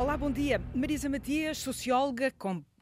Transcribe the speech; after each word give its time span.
Olá, 0.00 0.16
bom 0.16 0.30
dia. 0.30 0.58
Marisa 0.74 1.10
Matias, 1.10 1.58
socióloga, 1.58 2.30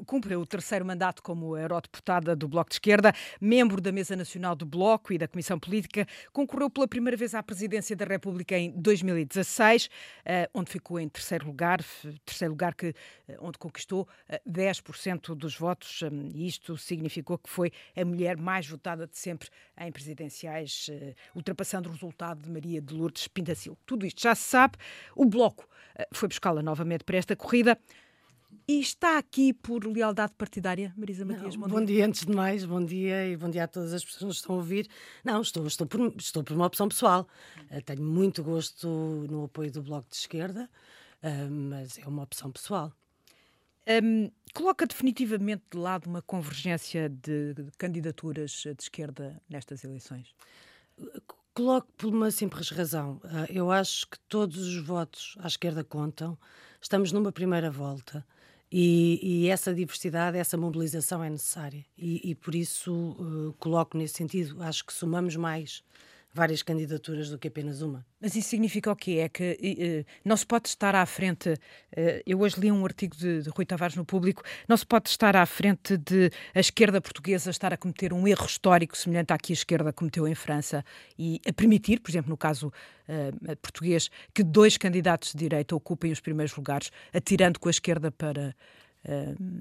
cumpre 0.06 0.36
o 0.36 0.46
terceiro 0.46 0.84
mandato 0.84 1.22
como 1.22 1.56
eurodeputada 1.56 2.34
do 2.34 2.48
Bloco 2.48 2.70
de 2.70 2.76
Esquerda, 2.76 3.12
membro 3.40 3.80
da 3.80 3.92
Mesa 3.92 4.16
Nacional 4.16 4.54
do 4.54 4.64
Bloco 4.64 5.12
e 5.12 5.18
da 5.18 5.28
Comissão 5.28 5.58
Política, 5.58 6.06
concorreu 6.32 6.70
pela 6.70 6.86
primeira 6.86 7.16
vez 7.16 7.34
à 7.34 7.42
presidência 7.42 7.96
da 7.96 8.04
República 8.04 8.56
em 8.56 8.70
2016, 8.72 9.88
eh, 10.24 10.48
onde 10.54 10.70
ficou 10.70 10.98
em 11.00 11.08
terceiro 11.08 11.46
lugar, 11.46 11.80
terceiro 12.24 12.52
lugar 12.52 12.74
que, 12.74 12.94
eh, 13.28 13.36
onde 13.40 13.58
conquistou 13.58 14.08
10% 14.46 15.32
eh, 15.32 15.34
dos 15.34 15.56
votos, 15.56 16.00
isto 16.34 16.76
significou 16.76 17.38
que 17.38 17.48
foi 17.48 17.72
a 17.96 18.04
mulher 18.04 18.36
mais 18.36 18.66
votada 18.66 19.06
de 19.06 19.16
sempre 19.16 19.48
em 19.78 19.90
presidenciais, 19.92 20.90
ultrapassando 21.34 21.88
o 21.88 21.92
resultado 21.92 22.42
de 22.42 22.50
Maria 22.50 22.80
de 22.80 22.94
Lourdes 22.94 23.28
Pintacil. 23.28 23.76
Tudo 23.86 24.06
isto 24.06 24.20
já 24.20 24.34
se 24.34 24.42
sabe. 24.42 24.76
O 25.14 25.24
Bloco 25.24 25.68
foi 26.12 26.28
buscá-la 26.28 26.62
novamente 26.62 27.04
para 27.04 27.16
esta 27.16 27.36
corrida. 27.36 27.78
E 28.66 28.80
está 28.80 29.16
aqui 29.16 29.54
por 29.54 29.86
lealdade 29.86 30.34
partidária, 30.36 30.92
Marisa 30.94 31.24
Matias? 31.24 31.56
Não, 31.56 31.68
bom, 31.68 31.82
dia. 31.82 32.04
antes 32.04 32.26
de 32.26 32.32
mais, 32.32 32.66
bom 32.66 32.84
dia 32.84 33.26
e 33.26 33.34
bom 33.34 33.48
dia 33.48 33.64
a 33.64 33.66
todas 33.66 33.94
as 33.94 34.04
pessoas 34.04 34.18
que 34.18 34.24
nos 34.26 34.36
estão 34.36 34.54
a 34.56 34.58
ouvir. 34.58 34.88
Não, 35.24 35.40
estou, 35.40 35.66
estou, 35.66 35.86
por, 35.86 36.14
estou 36.18 36.44
por 36.44 36.54
uma 36.54 36.66
opção 36.66 36.86
pessoal. 36.86 37.26
Uh, 37.70 37.82
tenho 37.82 38.02
muito 38.02 38.42
gosto 38.42 38.86
no 39.30 39.44
apoio 39.44 39.72
do 39.72 39.82
Bloco 39.82 40.10
de 40.10 40.16
Esquerda, 40.16 40.68
uh, 41.22 41.50
mas 41.50 41.96
é 41.96 42.06
uma 42.06 42.22
opção 42.22 42.52
pessoal. 42.52 42.92
Um, 44.02 44.30
coloca 44.52 44.86
definitivamente 44.86 45.62
de 45.70 45.78
lado 45.78 46.06
uma 46.06 46.20
convergência 46.20 47.08
de, 47.08 47.54
de 47.54 47.70
candidaturas 47.78 48.50
de 48.50 48.82
esquerda 48.82 49.40
nestas 49.48 49.82
eleições? 49.82 50.34
Coloco 51.54 51.88
por 51.96 52.12
uma 52.12 52.30
simples 52.30 52.68
razão. 52.68 53.18
Uh, 53.24 53.50
eu 53.50 53.70
acho 53.70 54.06
que 54.10 54.18
todos 54.28 54.58
os 54.58 54.76
votos 54.76 55.36
à 55.38 55.46
esquerda 55.46 55.82
contam. 55.82 56.38
Estamos 56.82 57.12
numa 57.12 57.32
primeira 57.32 57.70
volta. 57.70 58.26
E, 58.70 59.18
e, 59.22 59.48
essa 59.48 59.74
diversidade, 59.74 60.36
essa 60.36 60.56
mobilização 60.56 61.24
é 61.24 61.30
necessária. 61.30 61.84
E, 61.96 62.30
e 62.30 62.34
por 62.34 62.54
isso 62.54 62.92
uh, 62.92 63.54
coloco 63.58 63.96
nesse 63.96 64.14
sentido. 64.14 64.62
Acho 64.62 64.84
que 64.84 64.92
somamos 64.92 65.36
mais 65.36 65.82
várias 66.32 66.62
candidaturas 66.62 67.30
do 67.30 67.38
que 67.38 67.48
apenas 67.48 67.82
uma. 67.82 68.04
Mas 68.20 68.34
isso 68.36 68.48
significa 68.48 68.90
o 68.90 68.96
quê? 68.96 69.18
É 69.20 69.28
que 69.28 70.04
não 70.24 70.36
se 70.36 70.46
pode 70.46 70.68
estar 70.68 70.94
à 70.94 71.04
frente. 71.06 71.50
Uh, 71.50 72.22
eu 72.26 72.40
hoje 72.40 72.60
li 72.60 72.70
um 72.70 72.84
artigo 72.84 73.16
de, 73.16 73.42
de, 73.42 73.50
Rui 73.50 73.64
Tavares 73.64 73.96
no 73.96 74.04
público. 74.04 74.42
Não 74.68 74.76
se 74.76 74.86
pode 74.86 75.08
estar 75.08 75.36
à 75.36 75.46
frente 75.46 75.96
de 75.96 76.30
a 76.54 76.60
esquerda 76.60 77.00
portuguesa 77.00 77.50
estar 77.50 77.72
a 77.72 77.76
cometer 77.76 78.12
um 78.12 78.26
erro 78.26 78.46
histórico 78.46 78.96
semelhante 78.96 79.32
à 79.32 79.38
que 79.38 79.52
a 79.52 79.54
esquerda 79.54 79.92
cometeu 79.92 80.26
em 80.28 80.34
França 80.34 80.84
e 81.18 81.40
a 81.46 81.52
permitir, 81.52 82.00
por 82.00 82.10
exemplo, 82.10 82.30
no 82.30 82.36
caso 82.36 82.68
uh, 82.68 83.56
português, 83.56 84.10
que 84.34 84.42
dois 84.42 84.76
candidatos 84.76 85.32
de 85.32 85.38
direita 85.38 85.74
ocupem 85.74 86.12
os 86.12 86.20
primeiros 86.20 86.54
lugares, 86.54 86.90
atirando 87.12 87.58
com 87.58 87.68
a 87.68 87.70
esquerda 87.70 88.10
para 88.10 88.54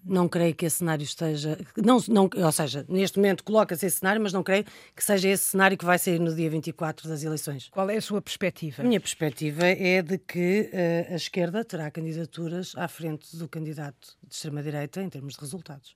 não 0.06 0.28
creio 0.28 0.54
que 0.54 0.66
esse 0.66 0.78
cenário 0.78 1.04
esteja. 1.04 1.58
Não, 1.76 2.00
não, 2.08 2.30
ou 2.36 2.52
seja, 2.52 2.86
neste 2.90 3.18
momento 3.18 3.44
coloca-se 3.44 3.86
esse 3.86 3.98
cenário, 3.98 4.22
mas 4.22 4.34
não 4.34 4.44
creio 4.44 4.66
que 4.96 5.04
seja 5.04 5.30
esse 5.30 5.44
cenário 5.44 5.78
que 5.78 5.86
vai 5.86 5.98
sair 5.98 6.20
no 6.20 6.34
dia 6.36 6.50
24 6.50 7.08
das 7.08 7.24
eleições. 7.24 7.70
Qual 7.70 7.90
é 7.90 7.98
a 7.98 8.02
sua 8.02 8.22
perspectiva? 8.22 8.82
A 8.82 8.86
minha 8.86 9.00
perspectiva 9.00 9.66
é 9.66 10.02
de 10.02 10.18
que 10.18 10.70
uh, 10.74 11.14
a 11.14 11.16
esquerda 11.16 11.64
terá 11.64 11.90
candidaturas 11.92 12.74
à 12.76 12.88
frente 12.88 13.36
do 13.38 13.48
candidato 13.48 14.18
de 14.28 14.34
extrema-direita 14.34 15.02
em 15.02 15.10
termos 15.10 15.36
de 15.36 15.40
resultados. 15.40 15.96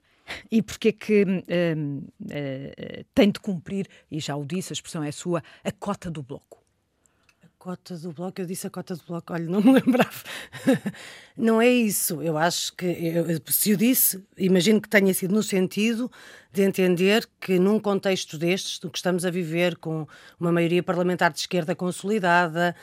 E 0.49 0.61
porquê 0.61 0.91
que 0.91 1.23
uh, 1.23 1.27
uh, 1.27 3.05
tem 3.13 3.31
de 3.31 3.39
cumprir, 3.39 3.88
e 4.09 4.19
já 4.19 4.36
o 4.36 4.45
disse, 4.45 4.71
a 4.71 4.75
expressão 4.75 5.03
é 5.03 5.11
sua, 5.11 5.43
a 5.63 5.71
cota 5.71 6.09
do 6.09 6.23
bloco? 6.23 6.61
Cota 7.62 7.95
do 7.95 8.12
bloco, 8.12 8.42
eu 8.42 8.45
disse 8.48 8.66
a 8.66 8.72
cota 8.72 8.95
do 8.95 9.04
bloco, 9.08 9.31
olha, 9.31 9.45
não 9.45 9.62
me 9.62 9.73
lembrava. 9.80 10.23
não 11.38 11.62
é 11.62 11.70
isso. 11.70 12.20
Eu 12.20 12.36
acho 12.36 12.76
que, 12.76 12.88
eu, 12.88 13.40
se 13.45 13.70
eu 13.70 13.78
disse, 13.78 14.20
imagino 14.36 14.81
que 14.81 14.90
tenha 14.90 15.14
sido 15.14 15.36
no 15.36 15.44
sentido 15.44 16.12
de 16.52 16.64
entender 16.64 17.30
que 17.39 17.59
num 17.59 17.80
contexto 17.80 18.36
destes, 18.36 18.80
do 18.80 18.89
que 18.89 18.98
estamos 18.98 19.26
a 19.26 19.30
viver, 19.30 19.77
com 19.77 20.08
uma 20.39 20.52
maioria 20.52 20.82
parlamentar 20.82 21.32
de 21.32 21.38
esquerda 21.38 21.76
consolidada, 21.76 22.76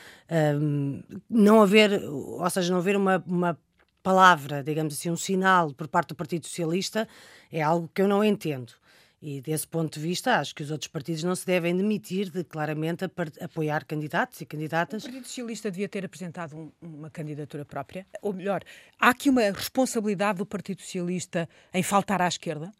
um, 0.61 1.03
não 1.28 1.61
haver, 1.61 2.00
ou 2.05 2.49
seja, 2.49 2.71
não 2.71 2.78
haver 2.78 2.94
uma, 2.94 3.22
uma 3.27 3.59
palavra, 4.00 4.62
digamos 4.62 4.94
assim, 4.94 5.11
um 5.11 5.17
sinal 5.17 5.72
por 5.75 5.88
parte 5.88 6.11
do 6.11 6.15
Partido 6.15 6.47
Socialista, 6.47 7.09
é 7.50 7.61
algo 7.61 7.91
que 7.93 8.00
eu 8.00 8.06
não 8.06 8.22
entendo. 8.22 8.75
E 9.21 9.41
desse 9.41 9.67
ponto 9.67 9.99
de 9.99 10.01
vista, 10.01 10.37
acho 10.37 10.55
que 10.55 10.62
os 10.62 10.71
outros 10.71 10.87
partidos 10.87 11.25
não 11.25 11.34
se 11.34 11.45
devem 11.45 11.77
demitir 11.77 12.31
de 12.31 12.45
claramente 12.45 13.05
apoiar 13.41 13.84
candidatos 13.84 14.41
e 14.41 14.47
candidatas. 14.47 15.03
O 15.03 15.06
Partido 15.06 15.27
Socialista 15.27 15.71
devia 15.73 15.89
ter 15.89 16.05
apresentado 16.05 16.56
um, 16.56 16.71
uma 16.81 17.11
candidatura 17.11 17.65
própria? 17.65 18.06
Ou 18.23 18.33
melhor, 18.33 18.62
há 18.99 19.09
aqui 19.09 19.29
uma 19.29 19.43
responsabilidade 19.51 20.39
do 20.39 20.47
Partido 20.47 20.83
Socialista 20.83 21.49
em 21.75 21.83
faltar 21.83 22.23
à 22.23 22.29
esquerda? 22.29 22.71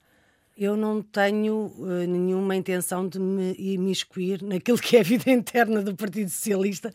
Eu 0.56 0.76
não 0.76 1.03
tenho 1.03 1.72
uh, 1.76 2.06
nenhuma 2.06 2.55
intenção 2.55 3.09
de 3.09 3.19
me 3.19 3.55
imiscuir 3.59 4.41
naquilo 4.43 4.78
que 4.78 4.97
é 4.97 5.00
a 5.00 5.05
vida 5.05 5.31
interna 5.31 5.82
do 5.82 5.94
Partido 5.97 6.31
Socialista, 6.31 6.93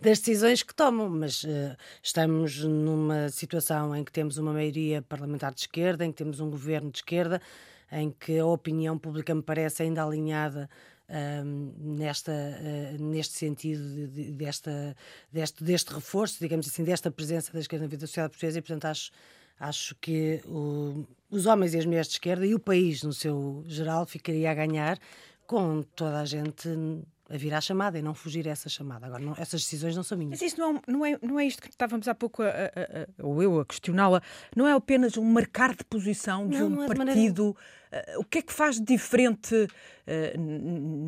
das 0.00 0.20
decisões 0.20 0.62
que 0.62 0.74
tomam, 0.74 1.10
mas 1.10 1.44
uh, 1.44 1.76
estamos 2.02 2.64
numa 2.64 3.28
situação 3.28 3.94
em 3.94 4.02
que 4.02 4.12
temos 4.12 4.38
uma 4.38 4.54
maioria 4.54 5.02
parlamentar 5.02 5.52
de 5.52 5.60
esquerda, 5.60 6.04
em 6.04 6.10
que 6.10 6.16
temos 6.16 6.40
um 6.40 6.48
governo 6.48 6.90
de 6.90 6.98
esquerda 6.98 7.42
em 7.90 8.10
que 8.10 8.38
a 8.38 8.46
opinião 8.46 8.98
pública 8.98 9.34
me 9.34 9.42
parece 9.42 9.82
ainda 9.82 10.04
alinhada 10.04 10.68
um, 11.08 11.72
nesta, 11.78 12.32
uh, 12.32 13.02
neste 13.02 13.34
sentido 13.34 13.82
de, 13.82 14.06
de, 14.06 14.32
desta, 14.32 14.96
deste, 15.32 15.62
deste 15.62 15.92
reforço, 15.92 16.38
digamos 16.40 16.66
assim, 16.66 16.84
desta 16.84 17.10
presença 17.10 17.52
da 17.52 17.60
esquerda 17.60 17.84
na 17.84 17.88
vida 17.88 18.00
da 18.00 18.06
sociedade 18.06 18.32
portuguesa 18.32 18.58
e, 18.58 18.62
portanto, 18.62 18.84
acho, 18.86 19.10
acho 19.58 19.94
que 20.00 20.42
o, 20.44 21.06
os 21.30 21.46
homens 21.46 21.74
e 21.74 21.78
as 21.78 21.86
mulheres 21.86 22.08
de 22.08 22.14
esquerda 22.14 22.44
e 22.44 22.54
o 22.54 22.58
país, 22.58 23.02
no 23.02 23.12
seu 23.12 23.62
geral, 23.66 24.04
ficaria 24.06 24.50
a 24.50 24.54
ganhar 24.54 24.98
com 25.46 25.82
toda 25.82 26.20
a 26.20 26.24
gente 26.24 26.68
a 27.28 27.36
vir 27.36 27.52
à 27.52 27.60
chamada 27.60 27.98
e 27.98 28.02
não 28.02 28.14
fugir 28.14 28.46
a 28.48 28.52
essa 28.52 28.68
chamada. 28.68 29.06
Agora, 29.06 29.22
não, 29.22 29.32
essas 29.32 29.62
decisões 29.62 29.96
não 29.96 30.02
são 30.02 30.16
minhas. 30.16 30.40
Mas 30.40 30.42
isso 30.42 30.60
não, 30.60 30.76
é 30.76 30.80
não, 30.86 31.06
é, 31.06 31.18
não 31.22 31.40
é 31.40 31.46
isto 31.46 31.62
que 31.62 31.68
estávamos 31.68 32.06
há 32.06 32.14
pouco, 32.14 32.42
a, 32.42 32.46
a, 32.46 32.50
a, 32.50 33.26
ou 33.26 33.42
eu 33.42 33.60
a 33.60 33.64
questioná-la, 33.64 34.22
não 34.54 34.66
é 34.66 34.72
apenas 34.72 35.16
um 35.16 35.24
marcar 35.24 35.74
de 35.74 35.84
posição 35.84 36.48
de 36.48 36.58
não, 36.58 36.66
um 36.66 36.70
não 36.70 36.84
é 36.84 36.86
partido. 36.86 37.56
Maneira... 37.92 38.16
Uh, 38.16 38.20
o 38.20 38.24
que 38.24 38.38
é 38.38 38.42
que 38.42 38.52
faz 38.52 38.76
de 38.76 38.84
diferente, 38.84 39.54
uh, 39.54 40.38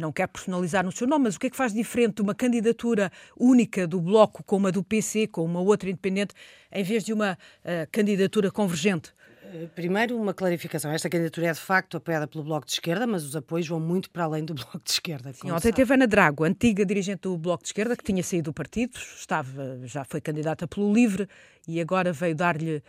não 0.01 0.13
quer 0.13 0.27
personalizar 0.29 0.85
no 0.85 0.93
seu 0.93 1.07
nome, 1.07 1.25
mas 1.25 1.37
o 1.37 1.41
que 1.41 1.47
é 1.49 1.51
que 1.51 1.57
faz 1.57 1.73
de 1.73 1.79
diferente 1.79 2.17
de 2.17 2.23
uma 2.23 2.35
candidatura 2.35 3.13
única 3.37 3.87
do 3.87 4.01
Bloco 4.01 4.43
com 4.43 4.57
uma 4.57 4.73
do 4.73 4.83
PC, 4.83 5.29
com 5.29 5.45
uma 5.45 5.61
outra 5.61 5.89
independente, 5.89 6.35
em 6.73 6.83
vez 6.83 7.05
de 7.05 7.13
uma 7.13 7.33
uh, 7.35 7.89
candidatura 7.93 8.51
convergente? 8.51 9.13
Eh, 9.55 9.69
primeiro, 9.75 10.17
uma 10.17 10.35
clarificação. 10.35 10.91
Esta 10.91 11.09
candidatura 11.09 11.49
é 11.49 11.53
de 11.53 11.61
facto 11.61 11.97
apoiada 11.97 12.27
pelo 12.27 12.45
Bloco 12.45 12.67
de 12.67 12.73
Esquerda, 12.73 13.07
mas 13.07 13.25
os 13.25 13.35
apoios 13.35 13.67
vão 13.67 13.81
muito 13.81 14.11
para 14.11 14.25
além 14.25 14.45
do 14.45 14.53
Bloco 14.55 14.81
de 14.85 14.91
Esquerda. 14.91 15.33
Sim, 15.33 15.51
ontem 15.51 15.73
teve 15.73 15.95
Ana 15.95 16.07
Drago, 16.07 16.45
antiga 16.45 16.85
dirigente 16.85 17.23
do 17.23 17.37
Bloco 17.37 17.63
de 17.63 17.69
Esquerda, 17.71 17.97
que 17.97 18.05
tinha 18.05 18.23
saído 18.23 18.51
do 18.51 18.55
partido, 18.55 18.97
estava, 18.97 19.81
já 19.85 20.05
foi 20.05 20.21
candidata 20.21 20.67
pelo 20.67 20.93
Livre 20.93 21.29
e 21.67 21.81
agora 21.81 22.13
veio 22.13 22.35
dar-lhe 22.35 22.83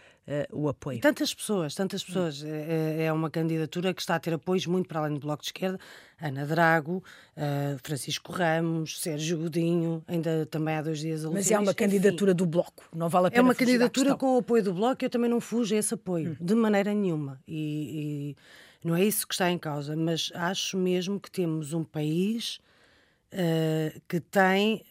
o 0.51 0.69
apoio. 0.69 0.99
Tantas 0.99 1.33
pessoas, 1.33 1.73
tantas 1.73 2.03
pessoas. 2.03 2.43
É, 2.43 3.05
é, 3.05 3.13
uma 3.13 3.29
candidatura 3.29 3.93
que 3.93 4.01
está 4.01 4.15
a 4.15 4.19
ter 4.19 4.33
apoios 4.33 4.65
muito 4.65 4.87
para 4.87 4.99
além 4.99 5.13
do 5.13 5.19
Bloco 5.19 5.41
de 5.41 5.49
Esquerda. 5.49 5.79
Ana 6.21 6.45
Drago, 6.45 7.03
uh, 7.37 7.79
Francisco 7.81 8.31
Ramos, 8.31 8.99
Sérgio 8.99 9.37
Godinho, 9.37 10.03
ainda 10.07 10.45
também 10.45 10.75
há 10.75 10.81
dois 10.81 10.99
dias. 10.99 11.23
Mas 11.25 11.49
é 11.49 11.57
uma 11.57 11.73
candidatura 11.73 12.33
do 12.33 12.45
Bloco, 12.45 12.83
não 12.93 13.07
vale 13.07 13.27
a 13.27 13.31
pena 13.31 13.41
É 13.41 13.43
uma 13.43 13.55
candidatura 13.55 14.15
com 14.15 14.35
o 14.35 14.39
apoio 14.39 14.63
do 14.63 14.73
Bloco 14.73 15.03
e 15.03 15.05
eu 15.05 15.09
também 15.09 15.29
não 15.29 15.39
fujo 15.39 15.73
a 15.73 15.77
esse 15.77 15.93
apoio, 15.93 16.31
hum. 16.31 16.45
de 16.45 16.55
maneira 16.55 16.93
nenhuma. 16.93 17.39
E, 17.47 18.35
e, 18.83 18.87
não 18.87 18.95
é 18.95 19.03
isso 19.03 19.25
que 19.25 19.33
está 19.33 19.49
em 19.49 19.57
causa, 19.57 19.95
mas 19.95 20.31
acho 20.35 20.77
mesmo 20.77 21.19
que 21.19 21.31
temos 21.31 21.73
um 21.73 21.83
país 21.83 22.59
uh, 23.33 24.01
que 24.07 24.19
tem 24.19 24.83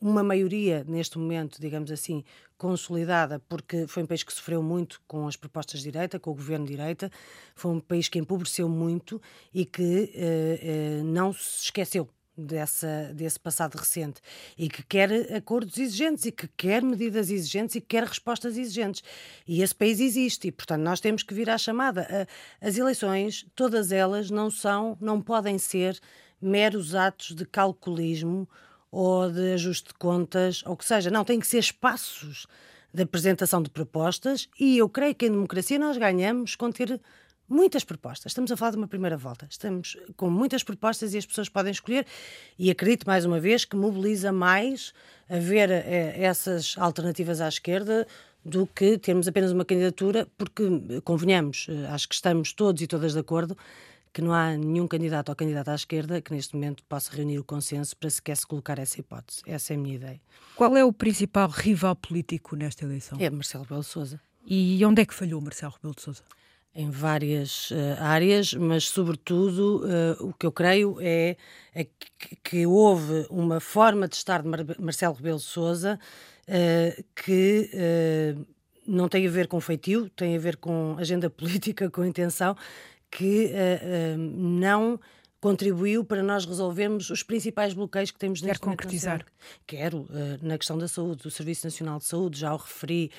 uma 0.00 0.22
maioria 0.22 0.84
neste 0.86 1.18
momento, 1.18 1.60
digamos 1.60 1.90
assim, 1.90 2.22
consolidada, 2.56 3.40
porque 3.48 3.86
foi 3.86 4.02
um 4.02 4.06
país 4.06 4.22
que 4.22 4.32
sofreu 4.32 4.62
muito 4.62 5.00
com 5.06 5.26
as 5.26 5.36
propostas 5.36 5.80
de 5.80 5.90
direita, 5.90 6.18
com 6.18 6.30
o 6.30 6.34
governo 6.34 6.66
de 6.66 6.72
direita, 6.72 7.10
foi 7.54 7.72
um 7.72 7.80
país 7.80 8.08
que 8.08 8.18
empobreceu 8.18 8.68
muito 8.68 9.20
e 9.52 9.64
que 9.64 9.82
uh, 9.82 11.00
uh, 11.00 11.04
não 11.04 11.32
se 11.32 11.64
esqueceu 11.64 12.08
dessa, 12.36 13.12
desse 13.14 13.38
passado 13.38 13.76
recente 13.76 14.20
e 14.58 14.68
que 14.68 14.82
quer 14.82 15.10
acordos 15.34 15.78
exigentes 15.78 16.26
e 16.26 16.32
que 16.32 16.48
quer 16.56 16.82
medidas 16.82 17.30
exigentes 17.30 17.76
e 17.76 17.80
que 17.80 17.86
quer 17.86 18.04
respostas 18.04 18.56
exigentes. 18.56 19.02
E 19.46 19.62
esse 19.62 19.74
país 19.74 20.00
existe 20.00 20.48
e, 20.48 20.52
portanto, 20.52 20.82
nós 20.82 21.00
temos 21.00 21.22
que 21.22 21.32
vir 21.32 21.48
à 21.48 21.56
chamada. 21.56 22.26
As 22.60 22.76
eleições, 22.76 23.46
todas 23.54 23.92
elas, 23.92 24.30
não 24.30 24.50
são, 24.50 24.98
não 25.00 25.20
podem 25.20 25.58
ser 25.58 25.98
meros 26.40 26.94
atos 26.94 27.34
de 27.34 27.46
calculismo 27.46 28.48
ou 28.94 29.28
de 29.28 29.54
ajuste 29.54 29.88
de 29.88 29.94
contas, 29.94 30.62
ou 30.64 30.76
que 30.76 30.84
seja. 30.84 31.10
Não, 31.10 31.24
tem 31.24 31.40
que 31.40 31.46
ser 31.46 31.58
espaços 31.58 32.46
de 32.92 33.02
apresentação 33.02 33.60
de 33.60 33.68
propostas 33.68 34.48
e 34.58 34.78
eu 34.78 34.88
creio 34.88 35.14
que 35.16 35.26
em 35.26 35.30
democracia 35.30 35.78
nós 35.80 35.96
ganhamos 35.96 36.54
com 36.54 36.70
ter 36.70 37.00
muitas 37.48 37.82
propostas. 37.82 38.30
Estamos 38.30 38.52
a 38.52 38.56
falar 38.56 38.70
de 38.70 38.76
uma 38.76 38.86
primeira 38.86 39.16
volta. 39.16 39.48
Estamos 39.50 39.96
com 40.16 40.30
muitas 40.30 40.62
propostas 40.62 41.12
e 41.12 41.18
as 41.18 41.26
pessoas 41.26 41.48
podem 41.48 41.72
escolher. 41.72 42.06
E 42.56 42.70
acredito, 42.70 43.04
mais 43.04 43.24
uma 43.24 43.40
vez, 43.40 43.64
que 43.64 43.74
mobiliza 43.74 44.30
mais 44.30 44.94
haver 45.28 45.70
eh, 45.70 46.14
essas 46.16 46.76
alternativas 46.78 47.40
à 47.40 47.48
esquerda 47.48 48.06
do 48.44 48.64
que 48.64 48.96
termos 48.96 49.26
apenas 49.26 49.50
uma 49.50 49.64
candidatura, 49.64 50.28
porque, 50.38 50.62
convenhamos, 51.02 51.66
eh, 51.68 51.86
acho 51.88 52.08
que 52.08 52.14
estamos 52.14 52.52
todos 52.52 52.80
e 52.80 52.86
todas 52.86 53.12
de 53.12 53.18
acordo 53.18 53.56
que 54.14 54.22
não 54.22 54.32
há 54.32 54.56
nenhum 54.56 54.86
candidato 54.86 55.28
ou 55.30 55.34
candidata 55.34 55.72
à 55.72 55.74
esquerda 55.74 56.22
que 56.22 56.32
neste 56.32 56.54
momento 56.54 56.84
possa 56.84 57.14
reunir 57.14 57.40
o 57.40 57.44
consenso 57.44 57.96
para 57.96 58.08
sequer 58.08 58.36
se 58.36 58.46
colocar 58.46 58.78
essa 58.78 59.00
hipótese. 59.00 59.42
Essa 59.44 59.74
é 59.74 59.76
a 59.76 59.78
minha 59.78 59.96
ideia. 59.96 60.20
Qual 60.54 60.76
é 60.76 60.84
o 60.84 60.92
principal 60.92 61.48
rival 61.48 61.96
político 61.96 62.54
nesta 62.54 62.84
eleição? 62.84 63.18
É 63.20 63.28
Marcelo 63.28 63.64
Rebelo 63.64 63.80
de 63.80 63.88
Sousa. 63.88 64.20
E 64.46 64.84
onde 64.86 65.02
é 65.02 65.04
que 65.04 65.12
falhou 65.12 65.40
Marcelo 65.40 65.72
Rebelo 65.72 65.96
de 65.96 66.02
Sousa? 66.02 66.22
Em 66.72 66.90
várias 66.90 67.72
uh, 67.72 67.74
áreas, 67.98 68.54
mas 68.54 68.88
sobretudo 68.88 69.84
uh, 69.84 70.28
o 70.28 70.32
que 70.32 70.46
eu 70.46 70.52
creio 70.52 70.96
é, 71.00 71.36
é 71.74 71.84
que, 71.84 72.36
que, 72.42 72.66
houve 72.66 73.26
uma 73.30 73.58
forma 73.58 74.06
de 74.06 74.14
estar 74.14 74.42
de 74.42 74.48
Mar 74.48 74.60
Marcelo 74.78 75.14
Rebelo 75.14 75.38
de 75.38 75.44
Sousa 75.44 75.98
uh, 76.48 77.04
que 77.16 77.70
não 78.86 79.08
tem 79.08 79.26
a 79.26 79.30
ver 79.30 79.48
com 79.48 79.60
feitio, 79.60 80.10
tem 80.10 80.36
a 80.36 80.38
ver 80.38 80.56
com 80.56 80.96
agenda 80.98 81.30
política, 81.30 81.90
com 81.90 82.04
intenção 82.04 82.56
que 83.10 83.46
uh, 83.46 84.14
uh, 84.14 84.18
não 84.18 84.98
contribuiu 85.40 86.02
para 86.02 86.22
nós 86.22 86.46
resolvermos 86.46 87.10
os 87.10 87.22
principais 87.22 87.74
bloqueios 87.74 88.10
que 88.10 88.18
temos 88.18 88.40
neste 88.40 88.60
Quer 88.60 88.64
concretizar? 88.64 89.26
Quero, 89.66 90.02
uh, 90.02 90.38
na 90.40 90.56
questão 90.56 90.78
da 90.78 90.88
saúde, 90.88 91.22
do 91.22 91.30
Serviço 91.30 91.66
Nacional 91.66 91.98
de 91.98 92.06
Saúde, 92.06 92.40
já 92.40 92.54
o 92.54 92.56
referi, 92.56 93.10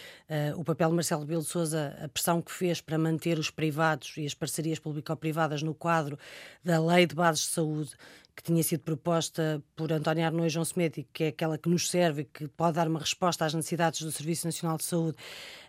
o 0.58 0.64
papel 0.64 0.90
de 0.90 0.96
Marcelo 0.96 1.22
Rebelo 1.22 1.44
de 1.44 1.48
Sousa, 1.48 1.96
a 2.02 2.08
pressão 2.08 2.42
que 2.42 2.52
fez 2.52 2.82
para 2.82 2.98
manter 2.98 3.38
os 3.38 3.52
privados 3.52 4.14
e 4.18 4.26
as 4.26 4.34
parcerias 4.34 4.80
público-privadas 4.80 5.62
no 5.62 5.76
quadro 5.76 6.18
da 6.64 6.84
Lei 6.84 7.06
de 7.06 7.14
Bases 7.14 7.44
de 7.44 7.52
Saúde, 7.52 7.92
que 8.36 8.44
tinha 8.44 8.62
sido 8.62 8.82
proposta 8.82 9.64
por 9.76 9.92
António 9.94 10.26
Arnoux 10.26 10.48
e 10.48 10.50
João 10.50 10.66
Semedo, 10.66 11.06
que 11.14 11.24
é 11.24 11.28
aquela 11.30 11.58
que 11.58 11.70
nos 11.70 11.90
serve, 11.90 12.26
que 12.26 12.48
pode 12.50 12.76
dar 12.76 12.88
uma 12.88 13.00
resposta 13.00 13.46
às 13.46 13.54
necessidades 13.54 14.02
do 14.02 14.12
Serviço 14.12 14.46
Nacional 14.46 14.78
de 14.78 14.84
Saúde, 14.84 15.18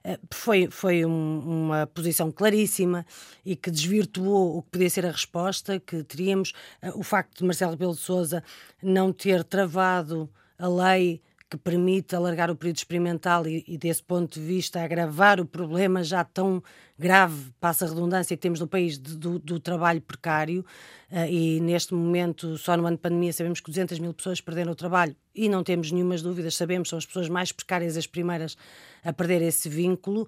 eh, 0.03 0.19
foi, 0.33 0.69
foi 0.69 1.05
um, 1.05 1.39
uma 1.39 1.87
posição 1.87 2.33
claríssima 2.33 3.07
e 3.45 3.55
que 3.55 3.71
desvirtuou 3.71 4.59
o 4.59 4.63
que 4.63 4.71
podia 4.71 4.91
ser 4.91 5.07
a 5.07 5.13
resposta, 5.13 5.79
que 5.79 6.03
teríamos. 6.03 6.53
Eh, 6.83 6.91
o 6.95 7.05
facto 7.05 7.39
de 7.39 7.45
Marcelo 7.45 7.71
Rebelo 7.73 7.95
de 7.95 8.01
Sousa 8.01 8.43
não 8.83 9.13
ter 9.13 9.45
travado 9.45 10.29
a 10.59 10.67
lei 10.67 11.23
que 11.49 11.57
permite 11.57 12.17
alargar 12.17 12.51
o 12.51 12.57
período 12.57 12.79
experimental 12.79 13.47
e, 13.47 13.65
e, 13.69 13.79
desse 13.79 14.03
ponto 14.03 14.41
de 14.41 14.45
vista, 14.45 14.83
agravar 14.83 15.41
o 15.41 15.47
problema 15.47 16.03
já 16.03 16.25
tão 16.25 16.63
grave, 16.99 17.53
passa 17.61 17.85
a 17.85 17.89
redundância, 17.89 18.37
que 18.37 18.41
temos 18.41 18.59
no 18.59 18.67
país 18.67 18.99
de, 18.99 19.17
do, 19.17 19.39
do, 19.39 19.61
trabalho 19.61 20.01
precário. 20.01 20.65
Uh, 21.11 21.27
e 21.31 21.61
neste 21.61 21.95
momento, 21.95 22.57
só 22.57 22.77
no 22.77 22.87
ano 22.87 22.97
de 22.97 23.03
pandemia, 23.03 23.33
sabemos 23.33 23.61
que 23.61 23.71
200 23.71 23.99
mil 23.99 24.13
pessoas 24.15 24.41
perderam 24.41 24.73
o 24.73 24.75
trabalho 24.75 25.15
e 25.35 25.49
não 25.49 25.63
temos 25.63 25.93
nenhumas 25.93 26.23
dúvidas, 26.23 26.57
sabemos, 26.57 26.89
são 26.89 26.99
as 26.99 27.05
pessoas 27.05 27.29
mais 27.29 27.53
precárias 27.53 27.97
as 27.97 28.07
primeiras 28.07 28.57
a 29.05 29.13
perder 29.13 29.43
esse 29.43 29.69
vínculo. 29.69 30.27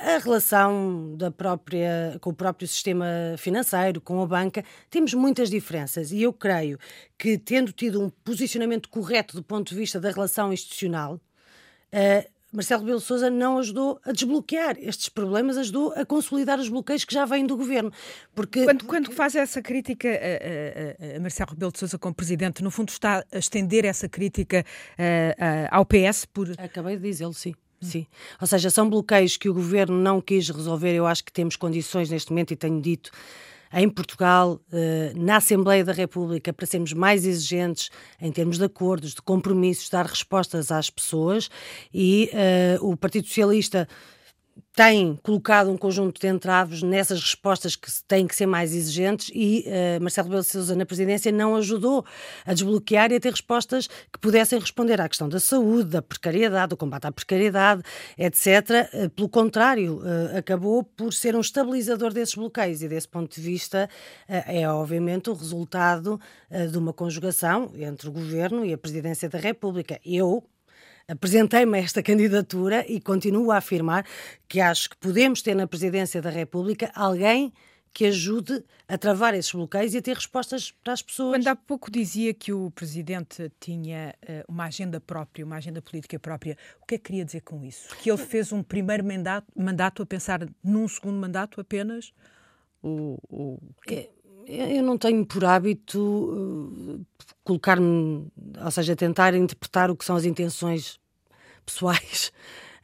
A 0.00 0.18
relação 0.18 1.14
da 1.16 1.30
própria, 1.30 2.18
com 2.20 2.30
o 2.30 2.34
próprio 2.34 2.66
sistema 2.66 3.06
financeiro, 3.38 4.00
com 4.00 4.20
a 4.20 4.26
banca, 4.26 4.64
temos 4.90 5.14
muitas 5.14 5.48
diferenças 5.48 6.10
e 6.10 6.22
eu 6.22 6.32
creio 6.32 6.78
que, 7.16 7.38
tendo 7.38 7.72
tido 7.72 8.02
um 8.02 8.10
posicionamento 8.10 8.88
correto 8.88 9.36
do 9.36 9.42
ponto 9.42 9.70
de 9.70 9.76
vista 9.76 9.98
da 9.98 10.10
relação 10.10 10.52
institucional, 10.52 11.14
uh, 11.14 12.37
Marcelo 12.52 12.80
Rebelo 12.80 13.00
Sousa 13.00 13.28
não 13.28 13.58
ajudou 13.58 14.00
a 14.04 14.12
desbloquear 14.12 14.76
estes 14.80 15.08
problemas, 15.08 15.58
ajudou 15.58 15.92
a 15.94 16.04
consolidar 16.04 16.58
os 16.58 16.68
bloqueios 16.68 17.04
que 17.04 17.12
já 17.12 17.24
vêm 17.24 17.46
do 17.46 17.56
governo. 17.56 17.92
Porque... 18.34 18.64
Quando, 18.64 18.84
quando 18.86 19.12
faz 19.12 19.34
essa 19.34 19.60
crítica 19.60 20.08
a, 20.08 21.14
a, 21.14 21.16
a 21.16 21.20
Marcelo 21.20 21.50
Rebelo 21.50 21.72
de 21.72 21.78
Sousa 21.78 21.98
como 21.98 22.14
presidente, 22.14 22.62
no 22.62 22.70
fundo 22.70 22.88
está 22.88 23.24
a 23.30 23.38
estender 23.38 23.84
essa 23.84 24.08
crítica 24.08 24.64
a, 24.98 25.76
ao 25.76 25.84
PS 25.84 26.24
por... 26.24 26.48
Acabei 26.58 26.96
de 26.96 27.02
dizê-lo, 27.02 27.34
sim. 27.34 27.54
Sim. 27.80 28.06
Ou 28.40 28.46
seja, 28.46 28.70
são 28.70 28.88
bloqueios 28.88 29.36
que 29.36 29.48
o 29.48 29.54
governo 29.54 29.96
não 29.96 30.20
quis 30.20 30.48
resolver. 30.48 30.94
Eu 30.94 31.06
acho 31.06 31.24
que 31.24 31.32
temos 31.32 31.54
condições 31.54 32.10
neste 32.10 32.30
momento, 32.30 32.52
e 32.52 32.56
tenho 32.56 32.80
dito, 32.80 33.10
em 33.72 33.88
Portugal, 33.88 34.60
eh, 34.72 35.12
na 35.14 35.36
Assembleia 35.36 35.84
da 35.84 35.92
República, 35.92 36.52
para 36.52 36.66
sermos 36.66 36.92
mais 36.92 37.26
exigentes 37.26 37.90
em 38.20 38.32
termos 38.32 38.58
de 38.58 38.64
acordos, 38.64 39.14
de 39.14 39.22
compromissos, 39.22 39.88
dar 39.88 40.06
respostas 40.06 40.70
às 40.70 40.90
pessoas. 40.90 41.50
E 41.92 42.30
uh, 42.80 42.90
o 42.90 42.96
Partido 42.96 43.26
Socialista 43.26 43.88
tem 44.74 45.16
colocado 45.22 45.70
um 45.70 45.76
conjunto 45.76 46.20
de 46.20 46.28
entraves 46.28 46.82
nessas 46.82 47.20
respostas 47.20 47.74
que 47.74 47.90
têm 48.06 48.26
que 48.26 48.36
ser 48.36 48.46
mais 48.46 48.72
exigentes 48.74 49.30
e 49.34 49.64
uh, 49.66 50.00
Marcelo 50.00 50.28
Rebelo 50.28 50.44
Sousa 50.44 50.76
na 50.76 50.86
presidência 50.86 51.32
não 51.32 51.56
ajudou 51.56 52.04
a 52.46 52.54
desbloquear 52.54 53.10
e 53.10 53.16
a 53.16 53.20
ter 53.20 53.30
respostas 53.30 53.88
que 53.88 54.18
pudessem 54.20 54.58
responder 54.58 55.00
à 55.00 55.08
questão 55.08 55.28
da 55.28 55.40
saúde, 55.40 55.90
da 55.90 56.02
precariedade, 56.02 56.70
do 56.70 56.76
combate 56.76 57.06
à 57.06 57.12
precariedade, 57.12 57.82
etc. 58.16 58.46
Uh, 58.92 59.10
pelo 59.10 59.28
contrário, 59.28 59.98
uh, 59.98 60.38
acabou 60.38 60.84
por 60.84 61.12
ser 61.12 61.34
um 61.34 61.40
estabilizador 61.40 62.12
desses 62.12 62.34
bloqueios 62.34 62.82
e 62.82 62.88
desse 62.88 63.08
ponto 63.08 63.34
de 63.34 63.40
vista 63.40 63.88
é 64.28 64.68
obviamente 64.68 65.30
o 65.30 65.34
resultado 65.34 66.20
de 66.70 66.78
uma 66.78 66.92
conjugação 66.92 67.72
entre 67.74 68.08
o 68.08 68.12
governo 68.12 68.64
e 68.64 68.72
a 68.72 68.78
presidência 68.78 69.28
da 69.28 69.38
República. 69.38 70.00
Eu 70.04 70.44
apresentei-me 71.08 71.78
a 71.78 71.80
esta 71.80 72.02
candidatura 72.02 72.84
e 72.86 73.00
continuo 73.00 73.50
a 73.50 73.56
afirmar 73.56 74.04
que 74.46 74.60
acho 74.60 74.90
que 74.90 74.96
podemos 74.98 75.40
ter 75.40 75.54
na 75.54 75.66
presidência 75.66 76.20
da 76.20 76.30
República 76.30 76.92
alguém 76.94 77.52
que 77.92 78.06
ajude 78.06 78.62
a 78.86 78.96
travar 78.96 79.34
esses 79.34 79.50
bloqueios 79.50 79.94
e 79.94 79.98
a 79.98 80.02
ter 80.02 80.14
respostas 80.14 80.70
para 80.70 80.92
as 80.92 81.02
pessoas. 81.02 81.36
Quando 81.36 81.48
há 81.48 81.56
pouco 81.56 81.90
dizia 81.90 82.32
que 82.34 82.52
o 82.52 82.70
Presidente 82.70 83.50
tinha 83.58 84.14
uh, 84.22 84.52
uma 84.52 84.66
agenda 84.66 85.00
própria, 85.00 85.44
uma 85.44 85.56
agenda 85.56 85.80
política 85.80 86.18
própria, 86.18 86.56
o 86.80 86.86
que 86.86 86.94
é 86.94 86.98
que 86.98 87.04
queria 87.04 87.24
dizer 87.24 87.40
com 87.40 87.64
isso? 87.64 87.88
Que 87.96 88.10
ele 88.10 88.18
fez 88.18 88.52
um 88.52 88.62
primeiro 88.62 89.04
mandato, 89.04 89.46
mandato 89.56 90.02
a 90.02 90.06
pensar 90.06 90.46
num 90.62 90.86
segundo 90.86 91.18
mandato 91.18 91.60
apenas? 91.60 92.12
O, 92.82 93.18
o... 93.28 93.58
É, 93.90 94.08
eu 94.48 94.82
não 94.82 94.96
tenho 94.96 95.24
por 95.26 95.44
hábito 95.44 96.00
uh, 96.00 97.06
colocar-me, 97.44 98.26
ou 98.64 98.70
seja, 98.70 98.96
tentar 98.96 99.34
interpretar 99.34 99.90
o 99.90 99.96
que 99.96 100.04
são 100.04 100.16
as 100.16 100.24
intenções 100.24 100.98
pessoais. 101.64 102.32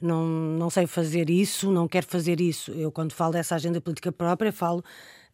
Não, 0.00 0.26
não 0.26 0.69
sei 0.69 0.87
fazer 0.87 1.31
isso, 1.31 1.72
não 1.72 1.88
quero 1.88 2.06
fazer 2.06 2.40
isso. 2.40 2.70
Eu, 2.72 2.93
quando 2.93 3.12
falo 3.12 3.32
dessa 3.32 3.55
agenda 3.55 3.81
política 3.81 4.12
própria, 4.12 4.52
falo 4.52 4.84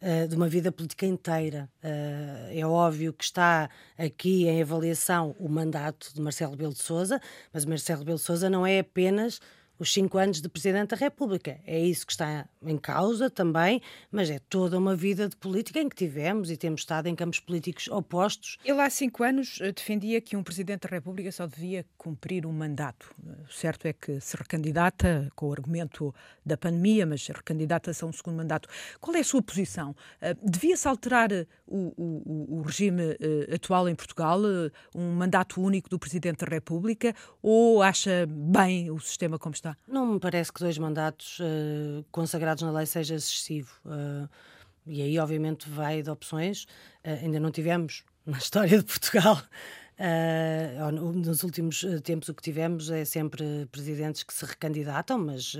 uh, 0.01 0.27
de 0.27 0.35
uma 0.35 0.47
vida 0.47 0.71
política 0.71 1.05
inteira. 1.05 1.69
Uh, 1.83 2.57
é 2.57 2.65
óbvio 2.65 3.11
que 3.11 3.25
está 3.25 3.69
aqui 3.97 4.47
em 4.47 4.61
avaliação 4.61 5.35
o 5.37 5.49
mandato 5.49 6.13
de 6.13 6.21
Marcelo 6.21 6.51
Rebelo 6.51 6.73
de 6.73 6.81
Souza, 6.81 7.19
mas 7.53 7.65
Marcelo 7.65 7.99
Rebelo 7.99 8.17
de 8.17 8.23
Souza 8.23 8.49
não 8.49 8.65
é 8.65 8.79
apenas 8.79 9.41
os 9.81 9.91
cinco 9.91 10.19
anos 10.19 10.39
de 10.39 10.47
Presidente 10.47 10.89
da 10.89 10.95
República. 10.95 11.59
É 11.65 11.79
isso 11.79 12.05
que 12.05 12.11
está 12.11 12.47
em 12.63 12.77
causa 12.77 13.31
também, 13.31 13.81
mas 14.11 14.29
é 14.29 14.37
toda 14.37 14.77
uma 14.77 14.95
vida 14.95 15.27
de 15.27 15.35
política 15.35 15.79
em 15.79 15.89
que 15.89 15.95
tivemos 15.95 16.51
e 16.51 16.55
temos 16.55 16.81
estado 16.81 17.07
em 17.07 17.15
campos 17.15 17.39
políticos 17.39 17.87
opostos. 17.87 18.59
Ele 18.63 18.79
há 18.79 18.87
cinco 18.91 19.23
anos 19.23 19.57
eh, 19.59 19.71
defendia 19.71 20.21
que 20.21 20.37
um 20.37 20.43
Presidente 20.43 20.81
da 20.87 20.89
República 20.89 21.31
só 21.31 21.47
devia 21.47 21.83
cumprir 21.97 22.45
um 22.45 22.51
mandato. 22.51 23.11
O 23.49 23.51
certo 23.51 23.87
é 23.87 23.93
que 23.93 24.21
se 24.21 24.37
recandidata 24.37 25.31
com 25.35 25.47
o 25.47 25.51
argumento 25.51 26.13
da 26.45 26.55
pandemia, 26.55 27.07
mas 27.07 27.27
recandidata-se 27.27 28.03
a 28.03 28.07
um 28.07 28.13
segundo 28.13 28.35
mandato. 28.35 28.69
Qual 28.99 29.15
é 29.15 29.21
a 29.21 29.23
sua 29.23 29.41
posição? 29.41 29.95
Eh, 30.21 30.35
devia-se 30.43 30.87
alterar 30.87 31.31
eh, 31.31 31.47
o, 31.65 31.91
o, 31.97 32.59
o, 32.59 32.61
regime 32.61 33.17
atual 33.51 33.89
em 33.89 33.95
Portugal, 33.95 34.39
um 34.93 35.13
mandato 35.13 35.59
único 35.59 35.89
do 35.89 35.97
Presidente 35.97 36.45
da 36.45 36.51
República, 36.51 37.15
ou 37.41 37.81
acha 37.81 38.27
bem 38.27 38.91
o 38.91 38.99
sistema 38.99 39.39
como 39.39 39.55
está? 39.55 39.70
Não 39.87 40.05
me 40.05 40.19
parece 40.19 40.51
que 40.51 40.59
dois 40.59 40.77
mandatos 40.77 41.39
uh, 41.39 42.05
consagrados 42.11 42.63
na 42.63 42.71
lei 42.71 42.85
seja 42.85 43.15
excessivo. 43.15 43.71
Uh, 43.85 44.29
e 44.85 45.01
aí, 45.01 45.19
obviamente, 45.19 45.69
vai 45.69 46.01
de 46.01 46.09
opções. 46.09 46.63
Uh, 47.05 47.23
ainda 47.23 47.39
não 47.39 47.51
tivemos 47.51 48.03
na 48.25 48.37
história 48.37 48.77
de 48.77 48.83
Portugal. 48.83 49.41
nos 51.13 51.43
últimos 51.43 51.85
tempos, 52.03 52.27
o 52.29 52.33
que 52.33 52.41
tivemos 52.41 52.89
é 52.89 53.05
sempre 53.05 53.67
presidentes 53.71 54.23
que 54.23 54.33
se 54.33 54.43
recandidatam, 54.45 55.19
mas 55.19 55.55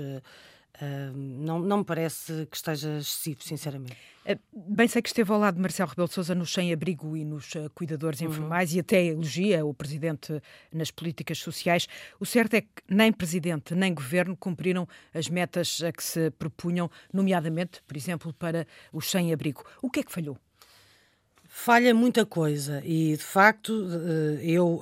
não, 1.14 1.58
não 1.60 1.78
me 1.78 1.84
parece 1.84 2.46
que 2.46 2.56
esteja 2.56 2.98
excessivo, 2.98 3.42
sinceramente. 3.42 3.96
Uh, 4.24 4.38
bem 4.52 4.88
sei 4.88 5.02
que 5.02 5.08
esteve 5.08 5.30
ao 5.32 5.38
lado 5.38 5.56
de 5.56 5.60
Marcelo 5.60 5.90
Rebelo 5.90 6.08
de 6.08 6.14
Sousa 6.14 6.34
no 6.34 6.46
sem-abrigo 6.46 7.16
e 7.16 7.24
nos 7.24 7.54
uh, 7.54 7.70
cuidadores 7.74 8.20
uhum. 8.20 8.28
informais 8.28 8.74
e 8.74 8.80
até 8.80 9.04
elogia 9.04 9.64
o 9.64 9.74
Presidente 9.74 10.40
nas 10.72 10.90
políticas 10.90 11.38
sociais. 11.38 11.86
O 12.18 12.26
certo 12.26 12.54
é 12.54 12.62
que 12.62 12.68
nem 12.88 13.12
Presidente 13.12 13.74
nem 13.74 13.92
Governo 13.92 14.36
cumpriram 14.36 14.88
as 15.12 15.28
metas 15.28 15.82
a 15.82 15.92
que 15.92 16.02
se 16.02 16.30
propunham, 16.32 16.90
nomeadamente, 17.12 17.82
por 17.86 17.96
exemplo, 17.96 18.32
para 18.32 18.66
os 18.92 19.10
sem-abrigo. 19.10 19.64
O 19.82 19.90
que 19.90 20.00
é 20.00 20.02
que 20.02 20.12
falhou? 20.12 20.38
Falha 21.44 21.94
muita 21.94 22.24
coisa 22.24 22.82
e, 22.84 23.14
de 23.16 23.22
facto, 23.22 23.72
eu 24.40 24.80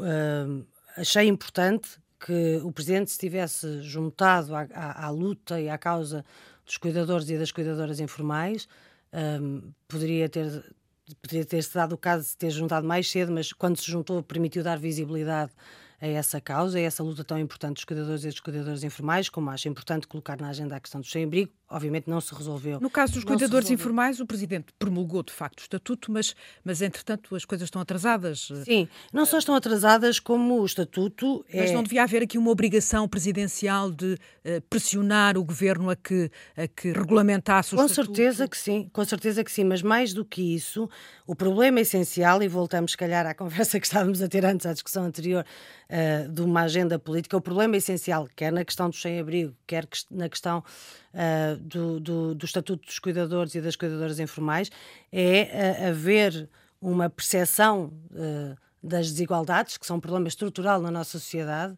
achei 0.97 1.27
importante 1.27 2.00
que 2.21 2.61
o 2.63 2.71
Presidente 2.71 3.11
se 3.11 3.19
tivesse 3.19 3.81
juntado 3.81 4.55
à, 4.55 4.67
à, 4.75 5.07
à, 5.07 5.11
luta 5.11 5.61
e 5.61 5.69
à 5.69 5.79
causa 5.79 6.25
dos 6.67 6.77
cuidadores 6.77 7.29
e 7.31 7.39
das 7.39 7.51
cuidadoras 7.51 7.99
informais, 7.99 8.69
um, 9.13 9.73
poderia 9.89 10.29
ter 10.29 10.63
poderia 11.21 11.45
ter-se 11.45 11.75
dado 11.75 11.95
o 11.95 11.99
caso 11.99 12.29
de 12.29 12.37
ter 12.37 12.51
juntado 12.51 12.87
mais 12.87 13.11
cedo, 13.11 13.33
mas 13.33 13.53
quando 13.53 13.77
se 13.77 13.91
juntou 13.91 14.23
permitiu 14.23 14.63
dar 14.63 14.79
visibilidade 14.79 15.51
a 16.01 16.07
essa 16.07 16.41
causa, 16.41 16.79
a 16.79 16.81
essa 16.81 17.03
luta 17.03 17.25
tão 17.25 17.39
importante 17.39 17.75
dos 17.75 17.85
cuidadores 17.85 18.25
e 18.25 18.29
dos 18.29 18.39
cuidadores 18.39 18.85
informais, 18.85 19.29
como 19.29 19.51
acho 19.51 19.69
importante 19.69 20.07
colocar 20.07 20.41
na 20.41 20.49
agenda 20.49 20.77
a 20.77 20.81
questão 20.81 21.01
do 21.01 21.07
sem-abrigo, 21.07 21.51
obviamente 21.71 22.11
não 22.11 22.21
se 22.21 22.35
resolveu. 22.35 22.81
No 22.81 22.91
caso 22.91 23.15
dos 23.15 23.25
cuidadores 23.25 23.71
informais, 23.71 24.19
o 24.19 24.27
Presidente 24.27 24.67
promulgou 24.77 25.23
de 25.23 25.33
facto 25.33 25.61
o 25.61 25.63
Estatuto, 25.63 26.11
mas, 26.11 26.35
mas 26.65 26.83
entretanto 26.83 27.37
as 27.37 27.45
coisas 27.45 27.67
estão 27.67 27.81
atrasadas. 27.81 28.49
Sim, 28.65 28.89
não 29.13 29.25
só 29.25 29.39
estão 29.39 29.55
atrasadas 29.55 30.19
como 30.19 30.61
o 30.61 30.67
Estatuto 30.67 31.45
Mas 31.55 31.71
é... 31.71 31.73
não 31.73 31.85
devia 31.85 32.03
haver 32.03 32.23
aqui 32.23 32.37
uma 32.37 32.51
obrigação 32.51 33.09
presidencial 33.09 33.91
de 33.91 34.15
uh, 34.15 34.61
pressionar 34.69 35.39
o 35.39 35.45
Governo 35.45 35.91
a 35.91 35.97
que, 35.97 36.31
a 36.57 36.67
que 36.67 36.91
regulamentasse 36.93 37.75
o 37.75 37.79
com 37.79 37.85
Estatuto? 37.85 38.09
Com 38.09 38.15
certeza 38.17 38.49
que 38.49 38.59
sim, 38.59 38.91
com 38.93 39.05
certeza 39.05 39.45
que 39.45 39.53
sim, 39.53 39.63
mas 39.63 39.81
mais 39.81 40.13
do 40.13 40.25
que 40.25 40.43
isso, 40.55 40.89
o 41.27 41.37
problema 41.37 41.81
essencial, 41.81 42.43
e 42.43 42.49
voltamos 42.49 42.93
se 42.93 42.97
calhar 42.97 43.25
à 43.27 43.35
conversa 43.35 43.79
que 43.81 43.87
estávamos 43.87 44.21
a 44.21 44.29
ter 44.29 44.45
antes, 44.45 44.67
à 44.67 44.73
discussão 44.73 45.05
anterior, 45.05 45.45
uh, 45.89 46.29
de 46.29 46.43
uma 46.43 46.63
agenda 46.63 46.99
política, 46.99 47.37
o 47.37 47.41
problema 47.41 47.77
essencial, 47.77 48.29
quer 48.35 48.53
na 48.53 48.65
questão 48.65 48.91
do 48.91 48.97
sem-abrigo, 48.97 49.55
quer 49.67 49.87
na 50.11 50.29
questão 50.29 50.65
uh, 51.15 51.60
do, 51.61 52.01
do, 52.01 52.35
do, 52.35 52.45
Estatuto 52.45 52.87
dos 52.87 52.99
Cuidadores 52.99 53.55
e 53.55 53.61
das 53.61 53.77
Cuidadoras 53.77 54.19
Informais, 54.19 54.71
é 55.13 55.83
uh, 55.83 55.89
haver 55.89 56.49
uma 56.81 57.11
percepção 57.11 57.93
das 58.83 59.11
desigualdades, 59.11 59.77
que 59.77 59.85
são 59.87 59.99
um 59.99 60.01
problema 60.01 60.29
estrutural 60.29 60.81
na 60.81 60.91
nossa 60.91 61.19
sociedade, 61.19 61.77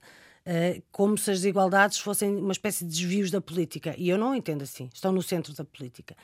como 0.93 1.19
se 1.19 1.33
as 1.33 1.39
desigualdades 1.39 1.99
fossem 1.99 2.37
uma 2.37 2.53
espécie 2.53 2.85
de 2.85 2.91
desvios 2.93 3.29
da 3.29 3.41
política. 3.41 3.97
E 3.99 4.09
eu 4.09 4.17
não 4.17 4.33
entendo 4.33 4.63
assim. 4.63 4.89
Estão 4.95 5.11
no 5.11 5.21
centro 5.21 5.53
da 5.55 5.65
política. 5.65 6.15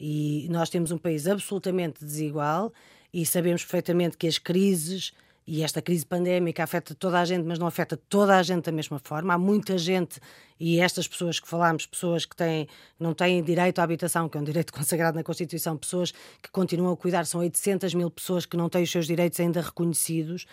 E 0.00 0.48
nós 0.50 0.70
temos 0.70 0.90
um 0.90 0.98
país 0.98 1.26
absolutamente 1.26 2.02
desigual 2.02 2.72
e 3.12 3.26
sabemos 3.26 3.62
perfeitamente 3.62 4.16
que 4.16 4.26
as 4.26 4.38
crises 4.38 5.12
e 5.46 5.62
esta 5.62 5.82
crise 5.82 6.06
pandémica 6.06 6.62
afeta 6.62 6.94
toda 6.94 7.20
a 7.20 7.24
gente, 7.24 7.44
mas 7.44 7.58
não 7.58 7.66
afeta 7.66 7.96
toda 7.96 8.36
a 8.36 8.42
gente 8.42 8.64
da 8.64 8.72
mesma 8.72 8.98
forma. 8.98 9.34
Há 9.34 9.38
muita 9.38 9.76
gente, 9.76 10.20
e 10.58 10.78
estas 10.78 11.08
pessoas 11.08 11.40
que 11.40 11.48
falámos, 11.48 11.84
pessoas 11.84 12.24
que 12.24 12.36
têm, 12.36 12.68
não 12.98 13.12
têm 13.12 13.42
direito 13.42 13.80
à 13.80 13.82
habitação, 13.82 14.28
que 14.28 14.38
é 14.38 14.40
um 14.40 14.44
direito 14.44 14.72
consagrado 14.74 15.16
na 15.16 15.24
Constituição, 15.24 15.76
pessoas 15.76 16.12
que 16.40 16.50
continuam 16.50 16.92
a 16.92 16.96
cuidar, 16.96 17.26
são 17.26 17.40
800 17.40 17.94
mil 17.94 18.10
pessoas 18.10 18.46
que 18.46 18.56
não 18.56 18.68
têm 18.68 18.84
os 18.84 18.90
seus 18.90 19.06
direitos 19.06 19.40
ainda 19.40 19.60
reconhecidos. 19.60 20.46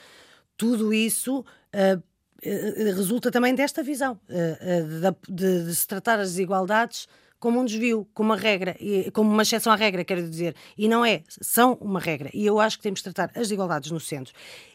Tudo 0.57 0.91
isso 0.93 1.39
uh, 1.39 2.03
resulta 2.95 3.29
também 3.29 3.53
desta 3.53 3.83
visão, 3.83 4.19
uh, 4.27 4.33
uh, 4.33 5.25
de, 5.27 5.35
de, 5.35 5.65
de 5.65 5.75
se 5.75 5.87
tratar 5.87 6.19
as 6.19 6.29
desigualdades 6.29 7.07
como 7.39 7.59
um 7.59 7.65
desvio, 7.65 8.07
como 8.13 8.29
uma 8.29 8.35
regra, 8.35 8.75
como 9.13 9.31
uma 9.31 9.43
exceção 9.43 9.71
à 9.71 9.75
regra, 9.75 10.03
quero 10.03 10.27
dizer. 10.29 10.55
E 10.77 10.87
não 10.87 11.05
é, 11.05 11.23
são 11.27 11.77
uma 11.79 11.99
regra. 11.99 12.29
E 12.33 12.45
eu 12.45 12.59
acho 12.59 12.77
que 12.77 12.83
temos 12.83 12.99
de 12.99 13.11
tratar 13.11 13.31
as 13.35 13.47
desigualdades 13.47 13.91
no 13.91 13.99
centro 13.99 14.33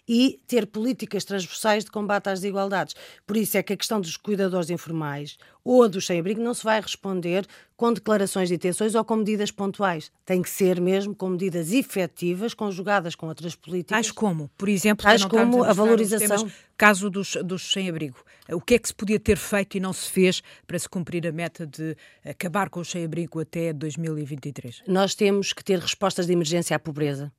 e 0.08 0.40
ter 0.46 0.66
políticas 0.66 1.24
transversais 1.24 1.84
de 1.84 1.90
combate 1.90 2.28
às 2.28 2.40
desigualdades. 2.40 2.94
Por 3.26 3.36
isso 3.36 3.56
é 3.56 3.62
que 3.62 3.72
a 3.72 3.76
questão 3.76 4.00
dos 4.00 4.16
cuidadores 4.16 4.70
informais 4.70 5.36
ou 5.64 5.88
dos 5.88 6.06
sem-abrigo 6.06 6.42
não 6.42 6.52
se 6.52 6.62
vai 6.62 6.80
responder 6.80 7.46
com 7.76 7.92
declarações 7.92 8.48
de 8.48 8.54
intenções 8.54 8.94
ou 8.94 9.04
com 9.04 9.16
medidas 9.16 9.50
pontuais. 9.50 10.12
Tem 10.24 10.42
que 10.42 10.50
ser 10.50 10.80
mesmo 10.80 11.14
com 11.14 11.30
medidas 11.30 11.72
efetivas, 11.72 12.52
conjugadas 12.52 13.14
com 13.14 13.26
outras 13.26 13.56
políticas. 13.56 13.96
Tais 13.96 14.10
como, 14.10 14.50
por 14.56 14.68
exemplo, 14.68 15.02
tais 15.02 15.24
como 15.24 15.64
a 15.64 15.72
valorização. 15.72 16.38
Temas, 16.38 16.52
caso 16.76 17.08
dos, 17.08 17.36
dos 17.42 17.72
sem-abrigo. 17.72 18.18
O 18.52 18.60
que 18.60 18.74
é 18.74 18.78
que 18.78 18.88
se 18.88 18.94
podia 18.94 19.18
ter 19.18 19.38
feito 19.38 19.76
e 19.76 19.80
não 19.80 19.92
se 19.92 20.10
fez 20.10 20.42
para 20.66 20.78
se 20.78 20.88
cumprir 20.88 21.26
a 21.26 21.32
meta 21.32 21.66
de 21.66 21.96
acabar 22.24 22.68
com 22.68 22.80
o 22.80 22.84
sem-abrigo 22.84 23.40
até 23.40 23.72
2023? 23.72 24.82
Nós 24.86 25.14
temos 25.14 25.52
que 25.52 25.64
ter 25.64 25.78
respostas 25.78 26.26
de 26.26 26.32
emergência 26.32 26.76
à 26.76 26.78
pobreza. 26.78 27.32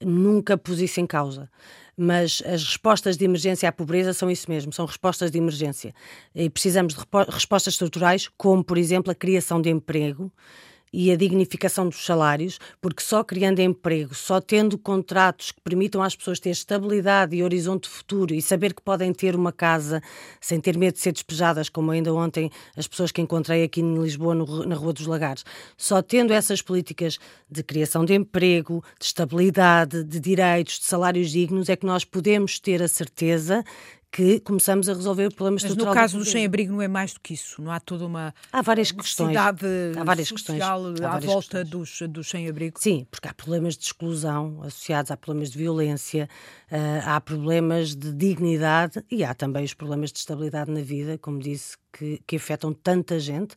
Nunca 0.00 0.56
pus 0.58 0.80
isso 0.80 1.00
em 1.00 1.06
causa 1.06 1.48
mas 2.00 2.42
as 2.46 2.64
respostas 2.64 3.16
de 3.18 3.24
emergência 3.26 3.68
à 3.68 3.72
pobreza 3.72 4.14
são 4.14 4.30
isso 4.30 4.50
mesmo, 4.50 4.72
são 4.72 4.86
respostas 4.86 5.30
de 5.30 5.36
emergência. 5.36 5.94
E 6.34 6.48
precisamos 6.48 6.94
de 6.94 7.00
respostas 7.28 7.74
estruturais, 7.74 8.28
como, 8.38 8.64
por 8.64 8.78
exemplo, 8.78 9.12
a 9.12 9.14
criação 9.14 9.60
de 9.60 9.68
emprego 9.68 10.32
e 10.92 11.10
a 11.10 11.16
dignificação 11.16 11.88
dos 11.88 12.04
salários, 12.04 12.58
porque 12.80 13.02
só 13.02 13.22
criando 13.22 13.60
emprego, 13.60 14.14
só 14.14 14.40
tendo 14.40 14.76
contratos 14.76 15.52
que 15.52 15.60
permitam 15.60 16.02
às 16.02 16.16
pessoas 16.16 16.40
ter 16.40 16.50
estabilidade 16.50 17.36
e 17.36 17.42
horizonte 17.42 17.88
futuro 17.88 18.34
e 18.34 18.42
saber 18.42 18.74
que 18.74 18.82
podem 18.82 19.12
ter 19.12 19.36
uma 19.36 19.52
casa 19.52 20.02
sem 20.40 20.60
ter 20.60 20.76
medo 20.76 20.94
de 20.94 21.00
ser 21.00 21.12
despejadas, 21.12 21.68
como 21.68 21.90
ainda 21.90 22.12
ontem 22.12 22.50
as 22.76 22.88
pessoas 22.88 23.12
que 23.12 23.20
encontrei 23.20 23.64
aqui 23.64 23.80
em 23.80 24.02
Lisboa, 24.02 24.34
no, 24.34 24.66
na 24.66 24.74
Rua 24.74 24.92
dos 24.92 25.06
Lagares, 25.06 25.44
só 25.76 26.02
tendo 26.02 26.32
essas 26.32 26.60
políticas 26.60 27.18
de 27.48 27.62
criação 27.62 28.04
de 28.04 28.14
emprego, 28.14 28.82
de 28.98 29.06
estabilidade, 29.06 30.04
de 30.04 30.18
direitos, 30.18 30.78
de 30.78 30.84
salários 30.86 31.30
dignos, 31.30 31.68
é 31.68 31.76
que 31.76 31.86
nós 31.86 32.04
podemos 32.04 32.58
ter 32.58 32.82
a 32.82 32.88
certeza 32.88 33.64
que 34.12 34.40
começamos 34.40 34.88
a 34.88 34.94
resolver 34.94 35.26
o 35.26 35.34
problema 35.34 35.56
estrutural. 35.56 35.94
Mas 35.94 35.94
no 35.94 36.00
caso 36.00 36.18
do 36.18 36.24
sem-abrigo 36.24 36.72
não 36.72 36.82
é 36.82 36.88
mais 36.88 37.14
do 37.14 37.20
que 37.20 37.34
isso, 37.34 37.62
não 37.62 37.70
há 37.70 37.78
toda 37.78 38.04
uma 38.04 38.34
há 38.52 38.60
várias 38.60 38.90
questões, 38.90 39.36
há 39.36 39.52
várias 40.04 40.32
questões 40.32 40.60
há 40.60 40.72
à 40.72 41.20
volta 41.20 41.64
questões. 41.64 41.68
dos, 41.68 42.02
dos 42.08 42.28
sem-abrigo. 42.28 42.78
Sim, 42.80 43.06
porque 43.08 43.28
há 43.28 43.34
problemas 43.34 43.76
de 43.76 43.84
exclusão 43.84 44.62
associados, 44.62 45.12
há 45.12 45.16
problemas 45.16 45.50
de 45.50 45.58
violência, 45.58 46.28
uh, 46.72 47.08
há 47.08 47.20
problemas 47.20 47.94
de 47.94 48.12
dignidade 48.12 49.04
e 49.08 49.22
há 49.22 49.32
também 49.32 49.64
os 49.64 49.74
problemas 49.74 50.10
de 50.10 50.18
estabilidade 50.18 50.72
na 50.72 50.80
vida, 50.80 51.16
como 51.16 51.38
disse, 51.38 51.76
que, 51.92 52.20
que 52.26 52.36
afetam 52.36 52.72
tanta 52.72 53.18
gente 53.20 53.54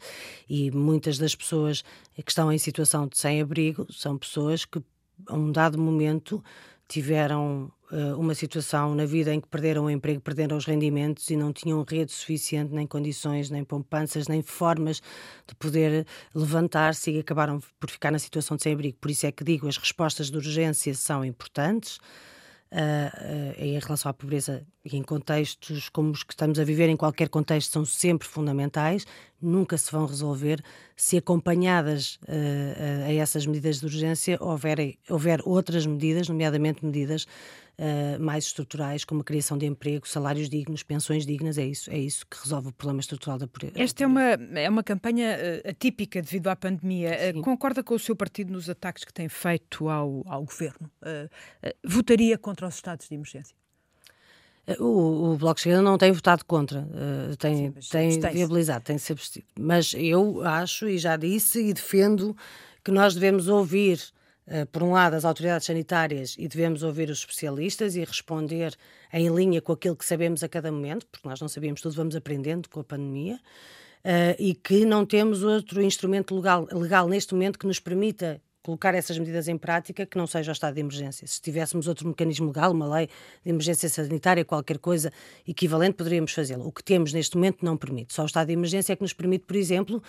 e 0.48 0.70
muitas 0.70 1.18
das 1.18 1.34
pessoas 1.34 1.84
que 2.16 2.30
estão 2.30 2.52
em 2.52 2.60
situação 2.60 3.08
de 3.08 3.18
sem-abrigo 3.18 3.88
são 3.92 4.18
pessoas 4.18 4.66
que 4.66 4.80
a 5.28 5.36
um 5.36 5.52
dado 5.52 5.80
momento 5.80 6.44
tiveram 6.88 7.72
uma 8.18 8.34
situação 8.34 8.96
na 8.96 9.06
vida 9.06 9.34
em 9.34 9.40
que 9.40 9.48
perderam 9.48 9.86
o 9.86 9.90
emprego, 9.90 10.20
perderam 10.20 10.58
os 10.58 10.66
rendimentos 10.66 11.30
e 11.30 11.36
não 11.36 11.54
tinham 11.54 11.84
rede 11.84 12.12
suficiente, 12.12 12.74
nem 12.74 12.88
condições, 12.88 13.50
nem 13.50 13.64
poupanças, 13.64 14.28
nem 14.28 14.42
formas 14.42 15.02
de 15.48 15.56
poder 15.56 16.06
levantar-se 16.34 17.12
e 17.12 17.20
acabaram 17.20 17.60
por 17.80 17.90
ficar 17.90 18.12
na 18.12 18.20
situação 18.20 18.58
de 18.58 18.64
sem-abrigo. 18.64 18.98
Por 19.00 19.12
isso 19.12 19.26
é 19.26 19.32
que 19.32 19.44
digo, 19.44 19.68
as 19.68 19.78
respostas 19.78 20.32
de 20.32 20.38
urgência 20.38 20.94
são 20.94 21.24
importantes. 21.24 22.00
Uh, 22.74 22.76
uh, 22.76 23.64
em 23.64 23.78
relação 23.78 24.10
à 24.10 24.14
pobreza 24.16 24.66
e 24.84 24.98
em 24.98 25.04
contextos 25.04 25.90
como 25.90 26.10
os 26.10 26.24
que 26.24 26.34
estamos 26.34 26.58
a 26.58 26.64
viver, 26.64 26.90
em 26.90 26.98
qualquer 26.98 27.30
contexto, 27.30 27.72
são 27.72 27.86
sempre 27.86 28.28
fundamentais, 28.28 29.06
nunca 29.40 29.78
se 29.78 29.92
vão 29.92 30.08
resolver 30.08 30.60
se 30.96 31.16
acompanhadas 31.16 32.16
uh, 32.24 33.06
a 33.06 33.14
essas 33.14 33.46
medidas 33.46 33.80
de 33.80 33.86
urgência 33.86 34.40
houver, 34.42 34.98
houver 35.08 35.40
outras 35.46 35.86
medidas, 35.86 36.28
nomeadamente 36.28 36.84
medidas 36.84 37.28
uh, 37.78 38.22
mais 38.22 38.46
estruturais, 38.46 39.04
como 39.04 39.22
a 39.22 39.24
criação 39.24 39.58
de 39.58 39.66
emprego, 39.66 40.08
salários 40.08 40.50
dignos, 40.50 40.84
pensões 40.84 41.26
dignas, 41.26 41.58
é 41.58 41.66
isso, 41.66 41.90
é 41.92 41.98
isso 41.98 42.26
que 42.28 42.38
resolve 42.42 42.70
o 42.70 42.72
problema 42.72 43.00
estrutural 43.00 43.38
da 43.38 43.48
pobreza. 43.48 43.82
Esta 43.82 44.04
é 44.04 44.08
uma, 44.08 44.22
é 44.22 44.70
uma 44.70 44.84
campanha 44.84 45.38
uh, 45.38 45.70
atípica 45.70 46.22
devido 46.22 46.48
à 46.48 46.56
pandemia. 46.56 47.34
Uh, 47.36 47.42
concorda 47.42 47.84
com 47.84 47.96
o 47.96 48.00
seu 48.00 48.16
partido 48.16 48.52
nos 48.52 48.70
ataques 48.70 49.04
que 49.04 49.14
tem 49.14 49.30
feito 49.30 49.90
ao, 49.90 50.24
ao 50.26 50.44
governo? 50.44 50.90
votaria 51.84 52.38
contra 52.38 52.68
os 52.68 52.76
estados 52.76 53.08
de 53.08 53.16
emergência? 53.16 53.56
O, 54.80 55.34
o, 55.34 55.38
Bloco 55.38 55.56
de 55.56 55.62
Esquerda 55.62 55.82
não 55.82 55.98
tem 55.98 56.12
votado 56.12 56.46
contra, 56.46 56.82
uh, 56.82 57.36
tem, 57.36 57.74
Sim, 57.82 58.20
tem 58.22 58.32
viabilizado, 58.32 58.86
tem 58.86 58.98
se 58.98 59.12
abstido. 59.12 59.46
Mas 59.60 59.94
eu 59.94 60.42
acho, 60.42 60.88
e 60.88 60.98
já 60.98 61.18
disse, 61.18 61.62
e 61.62 61.74
defendo 61.74 62.36
que 62.82 62.90
nós 62.90 63.14
devemos 63.14 63.50
ouvir 63.50 64.00
eh, 64.00 64.23
por 64.72 64.84
um 64.84 64.92
lado, 64.92 65.16
as 65.16 65.24
autoridades 65.26 65.66
sanitárias 65.66 66.36
e 66.38 66.48
devemos 66.48 66.84
ouvir 66.84 67.10
os 67.10 67.20
especialistas 67.20 67.96
e 67.96 68.04
responder 68.04 68.76
em 69.12 69.30
linha 69.30 69.62
com 69.62 69.72
aquilo 69.72 69.96
que 69.96 70.06
sabemos 70.06 70.44
a 70.44 70.50
cada 70.50 70.72
momento, 70.72 71.08
porque 71.08 71.28
nós 71.28 71.40
não 71.40 71.48
sabíamos 71.48 71.82
tudo, 71.82 71.96
vamos 71.96 72.16
aprendendo 72.16 72.70
com 72.70 72.80
a 72.82 72.84
pandemia, 72.84 73.40
uh, 74.04 74.36
e 74.38 74.54
que 74.54 74.86
não 74.86 75.06
temos 75.06 75.44
outro 75.44 75.82
instrumento 75.82 76.36
legal, 76.36 76.68
legal 76.72 77.08
neste 77.08 77.34
momento 77.34 77.58
que 77.58 77.68
nos 77.68 77.80
permita 77.80 78.42
colocar 78.64 78.96
essas 78.96 79.20
medidas 79.20 79.50
em 79.50 79.58
prática 79.58 80.06
que 80.06 80.18
não 80.18 80.26
seja 80.26 80.52
o 80.52 80.54
estado 80.54 80.74
de 80.74 80.80
emergência. 80.80 81.28
Se 81.28 81.42
tivéssemos 81.42 81.86
outro 81.86 82.08
mecanismo 82.08 82.48
legal, 82.48 82.72
uma 82.72 82.88
lei 82.96 83.10
de 83.44 83.50
emergência 83.50 83.90
sanitária, 83.90 84.46
qualquer 84.46 84.80
coisa 84.80 85.12
equivalente, 85.46 85.96
poderíamos 85.96 86.32
fazê-lo. 86.32 86.66
O 86.66 86.72
que 86.72 86.82
temos 86.82 87.12
neste 87.12 87.36
momento 87.36 87.64
não 87.64 87.76
permite. 87.76 88.14
Só 88.14 88.24
o 88.24 88.26
estado 88.26 88.48
de 88.48 88.54
emergência 88.54 88.94
é 88.94 88.96
que 88.96 89.02
nos 89.02 89.12
permite, 89.12 89.46
por 89.46 89.58
exemplo, 89.58 90.02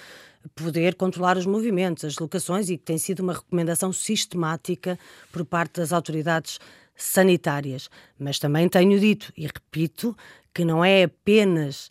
poder 0.55 0.95
controlar 0.95 1.37
os 1.37 1.47
movimentos, 1.47 2.05
as 2.05 2.17
locações 2.17 2.71
e 2.71 2.79
que 2.79 2.85
tem 2.85 2.97
sido 2.97 3.21
uma 3.21 3.33
recomendação 3.33 3.93
sistemática 3.93 4.97
por 5.33 5.45
parte 5.45 5.81
das 5.81 5.93
autoridades 5.93 6.61
sanitárias. 6.95 7.91
Mas 8.17 8.39
também 8.39 8.69
tenho 8.69 8.99
dito 9.01 9.33
e 9.37 9.47
repito 9.47 10.17
que 10.55 10.65
não 10.65 10.85
é 10.85 11.03
apenas 11.03 11.91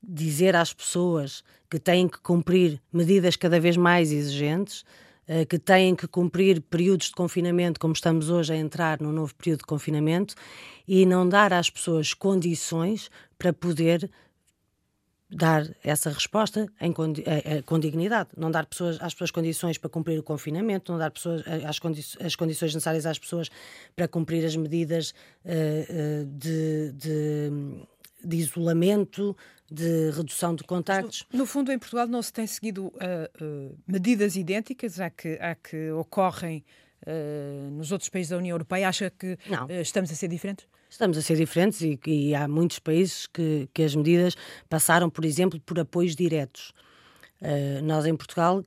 dizer 0.00 0.54
às 0.54 0.72
pessoas 0.72 1.42
que 1.68 1.80
têm 1.80 2.06
que 2.06 2.20
cumprir 2.20 2.80
medidas 2.92 3.34
cada 3.34 3.58
vez 3.58 3.76
mais 3.76 4.12
exigentes, 4.12 4.84
que 5.48 5.58
têm 5.58 5.96
que 5.96 6.06
cumprir 6.06 6.60
períodos 6.60 7.08
de 7.08 7.12
confinamento, 7.12 7.80
como 7.80 7.92
estamos 7.92 8.30
hoje 8.30 8.52
a 8.52 8.56
entrar 8.56 9.00
num 9.00 9.12
novo 9.12 9.34
período 9.34 9.60
de 9.60 9.66
confinamento, 9.66 10.34
e 10.86 11.04
não 11.04 11.28
dar 11.28 11.52
às 11.52 11.68
pessoas 11.68 12.14
condições 12.14 13.10
para 13.36 13.52
poder 13.52 14.10
dar 15.28 15.68
essa 15.82 16.08
resposta 16.10 16.68
em, 16.80 16.94
é, 17.24 17.56
é, 17.56 17.62
com 17.62 17.78
dignidade, 17.78 18.30
não 18.36 18.50
dar 18.50 18.64
pessoas, 18.64 18.96
às 19.00 19.12
pessoas 19.12 19.30
condições 19.32 19.76
para 19.76 19.90
cumprir 19.90 20.18
o 20.18 20.22
confinamento, 20.22 20.92
não 20.92 20.98
dar 20.98 21.10
pessoas, 21.10 21.42
as, 21.64 21.78
condi 21.78 22.04
as 22.20 22.36
condições 22.36 22.74
necessárias 22.74 23.06
às 23.06 23.18
pessoas 23.18 23.50
para 23.94 24.06
cumprir 24.06 24.44
as 24.44 24.54
medidas 24.54 25.10
uh, 25.44 26.22
uh, 26.22 26.26
de, 26.26 26.92
de, 26.92 27.50
de, 28.26 28.36
isolamento, 28.36 29.36
de 29.70 30.10
redução 30.10 30.54
de 30.54 30.64
contactos. 30.64 31.26
No, 31.32 31.40
no, 31.40 31.46
fundo, 31.46 31.70
em 31.72 31.78
Portugal 31.78 32.06
não 32.06 32.22
se 32.22 32.32
tem 32.32 32.46
seguido 32.46 32.86
uh, 32.86 33.78
medidas 33.86 34.36
idênticas 34.36 35.00
à 35.00 35.10
que, 35.10 35.38
à 35.40 35.54
que 35.54 35.90
ocorrem 35.92 36.64
nos 37.70 37.92
outros 37.92 38.08
países 38.08 38.30
da 38.30 38.36
União 38.36 38.54
Europeia. 38.54 38.88
Acha 38.88 39.10
que 39.10 39.38
estamos 39.80 40.10
a 40.10 40.14
ser 40.14 40.26
diferentes? 40.26 40.66
Estamos 40.88 41.18
a 41.18 41.22
ser 41.22 41.36
diferentes 41.36 41.80
e, 41.82 41.98
e 42.06 42.34
há 42.34 42.46
muitos 42.46 42.78
países 42.78 43.26
que, 43.26 43.68
que, 43.74 43.82
as 43.82 43.94
medidas 43.94 44.36
passaram, 44.68 45.10
por 45.10 45.24
exemplo, 45.24 45.60
por 45.60 45.78
apoios 45.78 46.14
diretos. 46.14 46.72
Uh, 47.40 47.82
nós 47.82 48.06
em 48.06 48.16
Portugal 48.16 48.64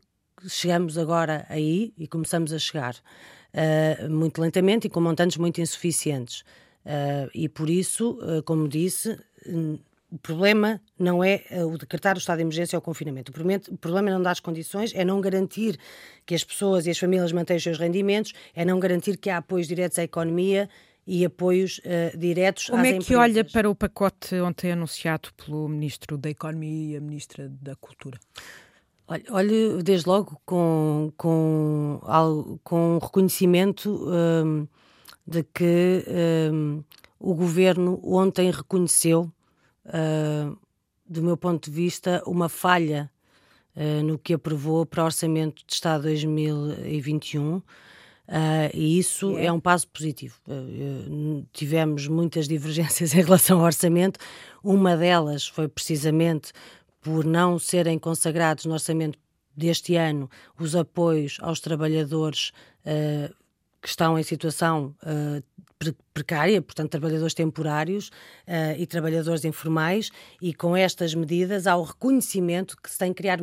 chegamos 0.48 0.98
agora 0.98 1.46
aí 1.50 1.94
e 1.98 2.08
começamos 2.08 2.54
a 2.54 2.60
chegar 2.60 2.96
uh, 2.96 4.10
muito 4.10 4.40
lentamente 4.42 4.88
e 4.88 4.90
com 4.90 5.02
montantes 5.02 5.38
muito 5.38 5.62
insuficientes. 5.62 6.42
Uh, 6.86 7.30
e 7.34 7.50
por 7.50 7.70
isso, 7.70 8.18
como 8.46 8.68
disse, 8.68 9.20
o 10.12 10.18
problema 10.18 10.82
não 10.98 11.24
é 11.24 11.44
o 11.64 11.78
decretar 11.78 12.16
o 12.16 12.20
estado 12.20 12.38
de 12.38 12.44
emergência 12.44 12.76
ou 12.76 12.80
o 12.80 12.84
confinamento. 12.84 13.32
O 13.32 13.78
problema 13.78 14.10
é 14.10 14.14
não 14.14 14.22
dar 14.22 14.32
as 14.32 14.40
condições, 14.40 14.92
é 14.96 15.06
não 15.06 15.22
garantir 15.22 15.80
que 16.26 16.34
as 16.34 16.44
pessoas 16.44 16.88
e 16.88 16.90
as 16.90 16.98
famílias 16.98 17.32
mantenham 17.32 17.58
os 17.58 17.64
seus 17.64 17.78
rendimentos, 17.78 18.34
é 18.56 18.66
não 18.66 18.80
garantir 18.80 19.18
que 19.18 19.30
há 19.30 19.38
apoios 19.38 19.68
diretos 19.68 20.00
à 20.00 20.04
economia 20.04 20.68
e 21.06 21.26
apoios 21.26 21.80
uh, 21.80 22.18
diretos 22.18 22.68
Como 22.68 22.82
às 22.82 22.88
é 22.88 22.92
que 22.92 22.98
empresas. 22.98 23.24
olha 23.24 23.46
para 23.46 23.70
o 23.70 23.76
pacote 23.76 24.36
ontem 24.36 24.72
anunciado 24.72 25.30
pelo 25.34 25.68
Ministro 25.68 26.18
da 26.18 26.30
Economia 26.30 26.94
e 26.94 26.98
a 26.98 27.02
Ministra 27.02 27.50
da 27.62 27.76
Cultura? 27.76 28.20
Olhe, 29.32 29.82
desde 29.82 30.08
logo 30.08 30.40
com, 30.46 31.12
com, 31.18 32.00
com 32.64 33.00
reconhecimento 33.02 34.08
um, 34.08 34.68
de 35.26 35.44
que 35.44 36.06
um, 36.54 36.84
o 37.20 37.34
governo 37.34 38.00
ontem 38.04 38.52
reconheceu, 38.52 39.32
uh, 39.90 40.58
do 41.08 41.22
meu 41.22 41.36
ponto 41.36 41.70
de 41.70 41.76
vista, 41.76 42.24
uma 42.26 42.48
falha 42.48 43.10
uh, 43.76 44.04
no 44.04 44.18
que 44.18 44.34
aprovou 44.34 44.86
para 44.86 45.04
o 45.04 45.06
Orçamento 45.06 45.64
de 45.66 45.74
Estado 45.74 46.04
2021 46.04 47.62
Uh, 48.30 48.70
e 48.76 49.00
isso 49.00 49.36
é. 49.40 49.46
é. 49.46 49.52
um 49.52 49.60
passo 49.60 49.88
positivo. 49.88 50.36
Uh, 50.48 51.44
tivemos 51.52 52.08
muitas 52.08 52.48
divergências 52.48 53.14
em 53.16 53.24
relação 53.24 53.60
ao 53.60 53.66
orçamento. 53.66 54.20
Uma 54.64 54.96
delas 54.96 55.48
foi 55.48 55.68
precisamente 55.68 56.54
por 57.02 57.26
não 57.26 57.58
serem 57.58 57.98
consagrados 57.98 58.66
no 58.66 58.74
orçamento 58.74 59.18
deste 59.56 59.96
ano 59.96 60.30
os 60.60 60.76
apoios 60.76 61.38
aos 61.42 61.60
trabalhadores 61.60 62.52
uh, 62.86 63.34
que 63.82 63.88
estão 63.88 64.20
em 64.20 64.24
situação 64.24 64.94
precária, 66.20 66.62
portanto, 66.62 66.92
trabalhadores 66.92 67.34
temporários 67.34 68.10
uh, 68.48 68.78
e 68.78 68.86
trabalhadores 68.86 69.46
informais, 69.46 70.12
e 70.42 70.54
com 70.54 70.76
estas 70.76 71.16
medidas 71.16 71.66
há 71.66 71.76
o 71.78 71.84
reconhecimento 71.84 72.76
que 72.82 72.90
se 72.92 72.98
tem 72.98 73.14
que 73.14 73.22
criar 73.22 73.40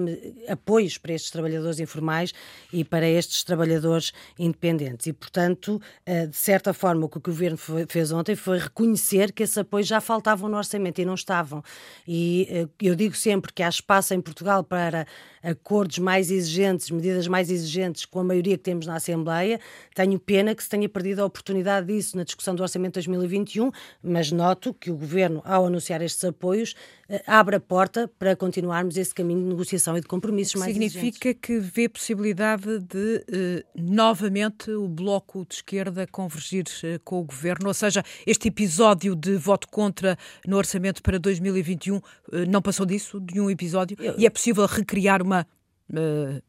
apoios 0.48 0.98
para 0.98 1.12
estes 1.14 1.30
trabalhadores 1.30 1.80
informais 1.80 2.32
e 2.72 2.84
para 2.84 3.08
estes 3.08 3.42
trabalhadores 3.42 4.12
independentes. 4.38 5.06
E, 5.06 5.12
portanto, 5.12 5.80
uh, 6.06 6.26
de 6.28 6.36
certa 6.36 6.74
forma, 6.74 7.06
o 7.06 7.08
que 7.08 7.18
o 7.18 7.20
Governo 7.20 7.58
fez 7.88 8.12
ontem 8.12 8.36
foi 8.36 8.58
reconhecer 8.58 9.32
que 9.32 9.42
esses 9.42 9.56
apoios 9.56 9.86
já 9.86 10.00
faltavam 10.00 10.48
no 10.48 10.56
orçamento 10.56 11.00
e 11.00 11.04
não 11.04 11.14
estavam. 11.14 11.62
E 12.06 12.48
uh, 12.50 12.70
eu 12.80 12.94
digo 12.94 13.16
sempre 13.16 13.52
que 13.52 13.62
há 13.62 13.68
espaço 13.68 14.12
em 14.12 14.20
Portugal 14.20 14.62
para 14.62 15.06
acordos 15.42 15.98
mais 15.98 16.30
exigentes, 16.30 16.90
medidas 16.90 17.28
mais 17.28 17.50
exigentes 17.50 18.04
com 18.04 18.20
a 18.20 18.24
maioria 18.24 18.58
que 18.58 18.64
temos 18.64 18.86
na 18.86 18.96
Assembleia. 18.96 19.60
Tenho 19.94 20.18
pena 20.18 20.54
que 20.54 20.62
se 20.62 20.68
tenha 20.68 20.88
perdido 20.88 21.22
a 21.22 21.24
oportunidade 21.24 21.86
disso 21.86 22.16
na 22.16 22.24
discussão 22.24 22.54
do 22.54 22.64
Orçamento 22.66 22.94
2021, 22.94 23.70
mas 24.02 24.30
noto 24.30 24.74
que 24.74 24.90
o 24.90 24.96
Governo, 24.96 25.40
ao 25.44 25.66
anunciar 25.66 26.02
estes 26.02 26.24
apoios, 26.24 26.74
eh, 27.08 27.22
abre 27.26 27.56
a 27.56 27.60
porta 27.60 28.10
para 28.18 28.34
continuarmos 28.36 28.96
esse 28.96 29.14
caminho 29.14 29.40
de 29.40 29.48
negociação 29.48 29.96
e 29.96 30.00
de 30.00 30.06
compromissos 30.06 30.54
mais 30.56 30.72
Significa 30.72 31.28
exigentes. 31.28 31.40
que 31.40 31.58
vê 31.58 31.88
possibilidade 31.88 32.80
de, 32.80 33.24
eh, 33.32 33.64
novamente, 33.74 34.70
o 34.70 34.88
Bloco 34.88 35.46
de 35.48 35.54
Esquerda 35.54 36.06
convergir 36.06 36.64
eh, 36.82 36.98
com 37.04 37.20
o 37.20 37.24
Governo, 37.24 37.68
ou 37.68 37.74
seja, 37.74 38.02
este 38.26 38.48
episódio 38.48 39.14
de 39.14 39.36
voto 39.36 39.68
contra 39.68 40.18
no 40.46 40.56
Orçamento 40.56 41.02
para 41.02 41.18
2021 41.18 42.00
não 42.48 42.60
passou 42.60 42.84
disso, 42.84 43.20
de 43.20 43.40
um 43.40 43.48
episódio, 43.48 43.96
Eu... 44.00 44.14
e 44.18 44.26
é 44.26 44.30
possível 44.30 44.66
recriar 44.66 45.22
uma 45.22 45.46
Uh, 45.88 46.42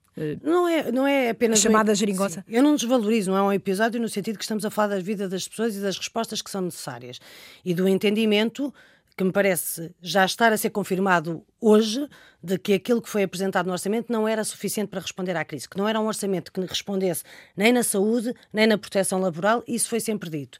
não 0.44 0.68
é, 0.68 0.92
não 0.92 1.08
é 1.08 1.30
apenas. 1.30 1.60
A 1.60 1.62
chamada 1.62 1.92
um, 1.92 1.96
geringonça? 1.96 2.44
Eu 2.48 2.64
não 2.64 2.76
desvalorizo, 2.76 3.32
não 3.32 3.38
é 3.38 3.42
um 3.44 3.54
episódio 3.54 4.02
no 4.02 4.10
sentido 4.10 4.38
que 4.38 4.44
estamos 4.44 4.66
a 4.66 4.70
falar 4.70 4.96
da 4.96 5.00
vida 5.00 5.30
das 5.30 5.48
pessoas 5.48 5.76
e 5.76 5.80
das 5.80 5.98
respostas 5.98 6.42
que 6.42 6.50
são 6.50 6.62
necessárias. 6.62 7.20
E 7.64 7.74
do 7.74 7.88
entendimento 7.88 8.74
que 9.16 9.24
me 9.24 9.32
parece 9.32 9.92
já 10.00 10.24
estar 10.26 10.54
a 10.54 10.58
ser 10.58 10.70
confirmado 10.70 11.44
hoje 11.60 12.08
de 12.42 12.58
que 12.60 12.74
aquilo 12.74 13.02
que 13.02 13.10
foi 13.10 13.24
apresentado 13.24 13.66
no 13.66 13.72
orçamento 13.72 14.12
não 14.12 14.28
era 14.28 14.44
suficiente 14.44 14.90
para 14.90 15.00
responder 15.00 15.36
à 15.36 15.44
crise, 15.44 15.68
que 15.68 15.78
não 15.78 15.88
era 15.88 16.00
um 16.00 16.06
orçamento 16.06 16.52
que 16.52 16.62
respondesse 16.62 17.24
nem 17.56 17.74
na 17.74 17.82
saúde, 17.82 18.34
nem 18.54 18.68
na 18.68 18.78
proteção 18.78 19.20
laboral, 19.20 19.64
isso 19.68 19.90
foi 19.90 20.00
sempre 20.00 20.30
dito. 20.30 20.60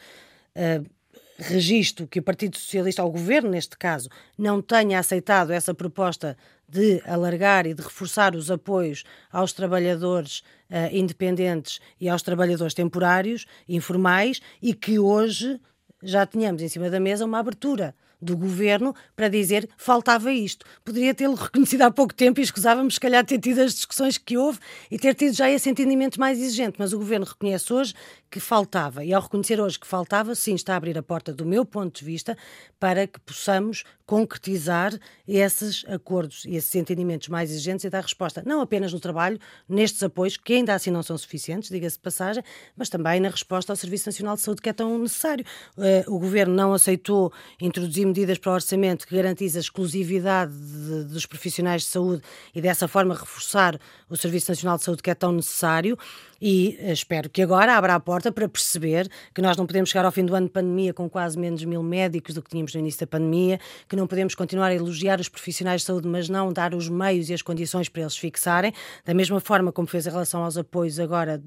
Uh, 0.56 0.84
registro 1.38 2.08
que 2.08 2.20
o 2.20 2.24
Partido 2.24 2.58
Socialista, 2.58 3.04
ou 3.04 3.10
o 3.10 3.12
Governo 3.12 3.52
neste 3.52 3.78
caso, 3.78 4.10
não 4.36 4.60
tenha 4.60 4.98
aceitado 4.98 5.52
essa 5.52 5.74
proposta 5.74 6.36
de 6.68 7.02
alargar 7.06 7.66
e 7.66 7.74
de 7.74 7.82
reforçar 7.82 8.36
os 8.36 8.52
apoios 8.52 9.04
aos 9.32 9.54
trabalhadores 9.54 10.40
uh, 10.70 10.94
independentes 10.94 11.80
e 12.00 12.10
aos 12.10 12.22
trabalhadores 12.22 12.74
temporários, 12.74 13.46
informais, 13.68 14.42
e 14.62 14.74
que 14.74 15.00
hoje 15.00 15.60
já 16.04 16.26
tínhamos 16.26 16.62
em 16.62 16.68
cima 16.68 16.90
da 16.90 17.00
mesa 17.00 17.26
uma 17.26 17.40
abertura 17.40 17.96
do 18.22 18.36
governo 18.36 18.96
para 19.16 19.30
dizer 19.30 19.70
faltava 19.78 20.32
isto. 20.32 20.66
Poderia 20.84 21.14
tê-lo 21.14 21.36
reconhecido 21.36 21.84
há 21.84 21.92
pouco 21.92 22.14
tempo 22.14 22.40
e 22.40 22.44
escusávamos, 22.44 22.96
se 22.96 23.00
calhar, 23.00 23.24
ter 23.26 23.40
tido 23.40 23.62
as 23.62 23.74
discussões 23.74 24.18
que 24.18 24.38
houve 24.38 24.60
e 24.90 24.98
ter 24.98 25.14
tido 25.14 25.34
já 25.34 25.50
esse 25.50 25.70
entendimento 25.70 26.20
mais 26.20 26.40
exigente. 26.40 26.78
Mas 26.80 26.94
o 26.94 26.98
governo 26.98 27.26
reconhece 27.26 27.72
hoje 27.72 27.94
que 28.30 28.40
faltava. 28.40 29.04
E 29.04 29.14
ao 29.14 29.22
reconhecer 29.22 29.60
hoje 29.60 29.80
que 29.80 29.88
faltava, 29.88 30.36
sim, 30.36 30.56
está 30.56 30.74
a 30.74 30.78
abrir 30.78 30.98
a 30.98 31.04
porta, 31.04 31.34
do 31.34 31.46
meu 31.46 31.66
ponto 31.66 32.00
de 32.00 32.06
vista, 32.06 32.38
para 32.80 33.08
que 33.08 33.20
possamos 33.20 33.84
concretizar 34.06 34.98
esses 35.28 35.84
acordos 35.88 36.46
e 36.46 36.56
esses 36.56 36.74
entendimentos 36.76 37.28
mais 37.28 37.52
exigentes 37.52 37.84
e 37.84 37.90
dar 37.90 38.02
resposta, 38.02 38.42
não 38.46 38.62
apenas 38.62 38.94
no 38.94 39.00
trabalho, 39.00 39.38
nestes 39.68 40.02
apoios, 40.02 40.38
que 40.38 40.54
ainda 40.54 40.74
assim 40.74 40.90
não 40.90 41.04
são 41.04 41.18
suficientes, 41.18 41.70
diga-se 41.70 41.98
de 41.98 42.04
passagem, 42.04 42.42
mas 42.76 42.88
também 42.88 43.20
na 43.20 43.30
resposta 43.30 43.74
ao 43.74 43.76
Serviço 43.76 44.08
Nacional 44.08 44.36
de 44.36 44.42
Saúde, 44.42 44.62
que 44.62 44.70
é 44.70 44.74
tão 44.74 44.98
necessário. 44.98 45.46
Uh, 45.78 46.16
o 46.16 46.20
governo 46.20 46.56
não 46.56 46.74
aceitou 46.74 47.34
introduzir 47.60 48.06
medidas 48.06 48.38
para 48.38 48.52
o 48.52 48.56
orçamento 48.56 49.06
que 49.06 49.16
garantissem 49.16 49.60
a 49.60 49.62
exclusividade 49.62 50.54
de, 50.54 51.04
dos 51.06 51.26
profissionais 51.26 51.82
de 51.82 51.90
saúde 51.90 52.24
e 52.56 52.62
dessa 52.62 52.88
forma 52.88 53.14
reforçar 53.14 53.78
o 54.10 54.16
Serviço 54.16 54.52
Nacional 54.52 54.78
de 54.78 54.84
Saúde, 54.84 55.02
que 55.02 55.10
é 55.10 55.16
tão 55.16 55.34
necessário 55.34 55.98
e 56.42 56.78
eh, 56.80 56.92
espero 56.92 57.30
que 57.30 57.42
agora 57.42 57.76
abra 57.76 57.96
a 57.96 58.00
porta 58.00 58.32
para 58.32 58.48
perceber 58.48 59.10
que 59.34 59.42
nós 59.42 59.58
não 59.58 59.66
podemos 59.66 59.90
chegar 59.90 60.06
ao 60.06 60.12
fim 60.12 60.26
do 60.26 60.36
ano 60.36 60.48
de 60.48 60.54
pandemia 60.54 60.94
com 60.94 61.10
quase 61.10 61.38
menos 61.38 61.64
mil 61.64 61.84
médicos 61.84 62.34
do 62.34 62.42
que 62.42 62.50
tínhamos 62.50 62.74
no 62.74 62.80
início 62.80 63.02
da 63.02 63.08
pandemia, 63.08 63.60
que 63.88 63.96
não 63.96 64.08
podemos 64.08 64.36
continuar 64.36 64.68
a 64.68 64.76
elogiar 64.76 65.20
os 65.20 65.30
profissionais 65.30 65.82
de 65.82 65.88
saúde, 65.88 66.08
mas 66.08 66.30
não 66.30 66.52
dar 66.52 66.74
os 66.74 66.90
meios 66.90 67.30
e 67.30 67.34
as 67.34 67.42
condições 67.42 67.90
para 67.90 68.02
eles 68.02 68.18
fixarem, 68.18 68.74
da 69.06 69.14
mesma 69.14 69.40
forma 69.40 69.72
como 69.72 69.88
fez 69.88 70.08
em 70.08 70.10
relação 70.10 70.44
aos 70.44 70.58
apoios 70.58 71.00
agora 71.00 71.42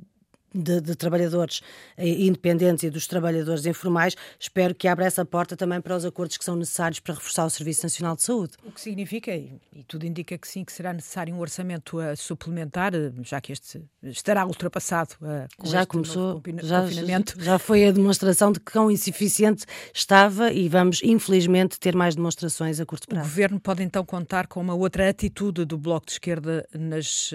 de, 0.54 0.80
de, 0.80 0.94
trabalhadores 0.94 1.60
eh, 1.96 2.08
independentes 2.08 2.82
e 2.84 2.90
dos 2.90 3.06
trabalhadores 3.06 3.64
informais, 3.66 4.16
espero 4.38 4.74
que 4.74 4.88
abra 4.88 5.04
essa 5.04 5.24
porta 5.24 5.56
também 5.56 5.80
para 5.80 5.96
os 5.96 6.04
acordos 6.04 6.36
que 6.36 6.44
são 6.44 6.56
necessários 6.56 7.00
para 7.00 7.14
reforçar 7.14 7.44
o 7.44 7.50
Serviço 7.50 7.84
Nacional 7.84 8.16
de 8.16 8.22
Saúde. 8.22 8.54
O 8.64 8.72
que 8.72 8.80
significa, 8.80 9.34
e, 9.34 9.60
e 9.72 9.84
tudo 9.84 10.06
indica 10.06 10.36
que 10.36 10.48
sim, 10.48 10.64
que 10.64 10.72
será 10.72 10.92
necessário 10.92 11.34
um 11.34 11.38
orçamento 11.38 11.98
uh, 11.98 12.16
suplementar, 12.16 12.92
uh, 12.94 13.12
já 13.22 13.40
que 13.40 13.52
este 13.52 13.82
estará 14.02 14.44
ultrapassado 14.44 15.14
uh, 15.20 15.46
com 15.56 15.66
já 15.66 15.86
começou, 15.86 16.42
já, 16.62 16.82
confinamento. 16.82 17.42
Já 17.42 17.58
foi 17.58 17.86
a 17.86 17.92
demonstração 17.92 18.50
de 18.50 18.58
que 18.58 18.72
quão 18.72 18.90
insuficiente 18.90 19.64
estava 19.94 20.52
e 20.52 20.68
vamos, 20.68 21.00
infelizmente, 21.02 21.78
ter 21.78 21.94
mais 21.94 22.16
demonstrações 22.16 22.80
a 22.80 22.86
curto 22.86 23.06
prazo. 23.06 23.26
O 23.26 23.28
Governo 23.30 23.60
pode 23.60 23.82
então 23.82 24.04
contar 24.04 24.46
com 24.48 24.60
uma 24.60 24.74
outra 24.74 25.08
atitude 25.08 25.64
do 25.64 25.78
Bloco 25.78 26.06
de 26.06 26.12
Esquerda 26.12 26.66
nas 26.72 27.30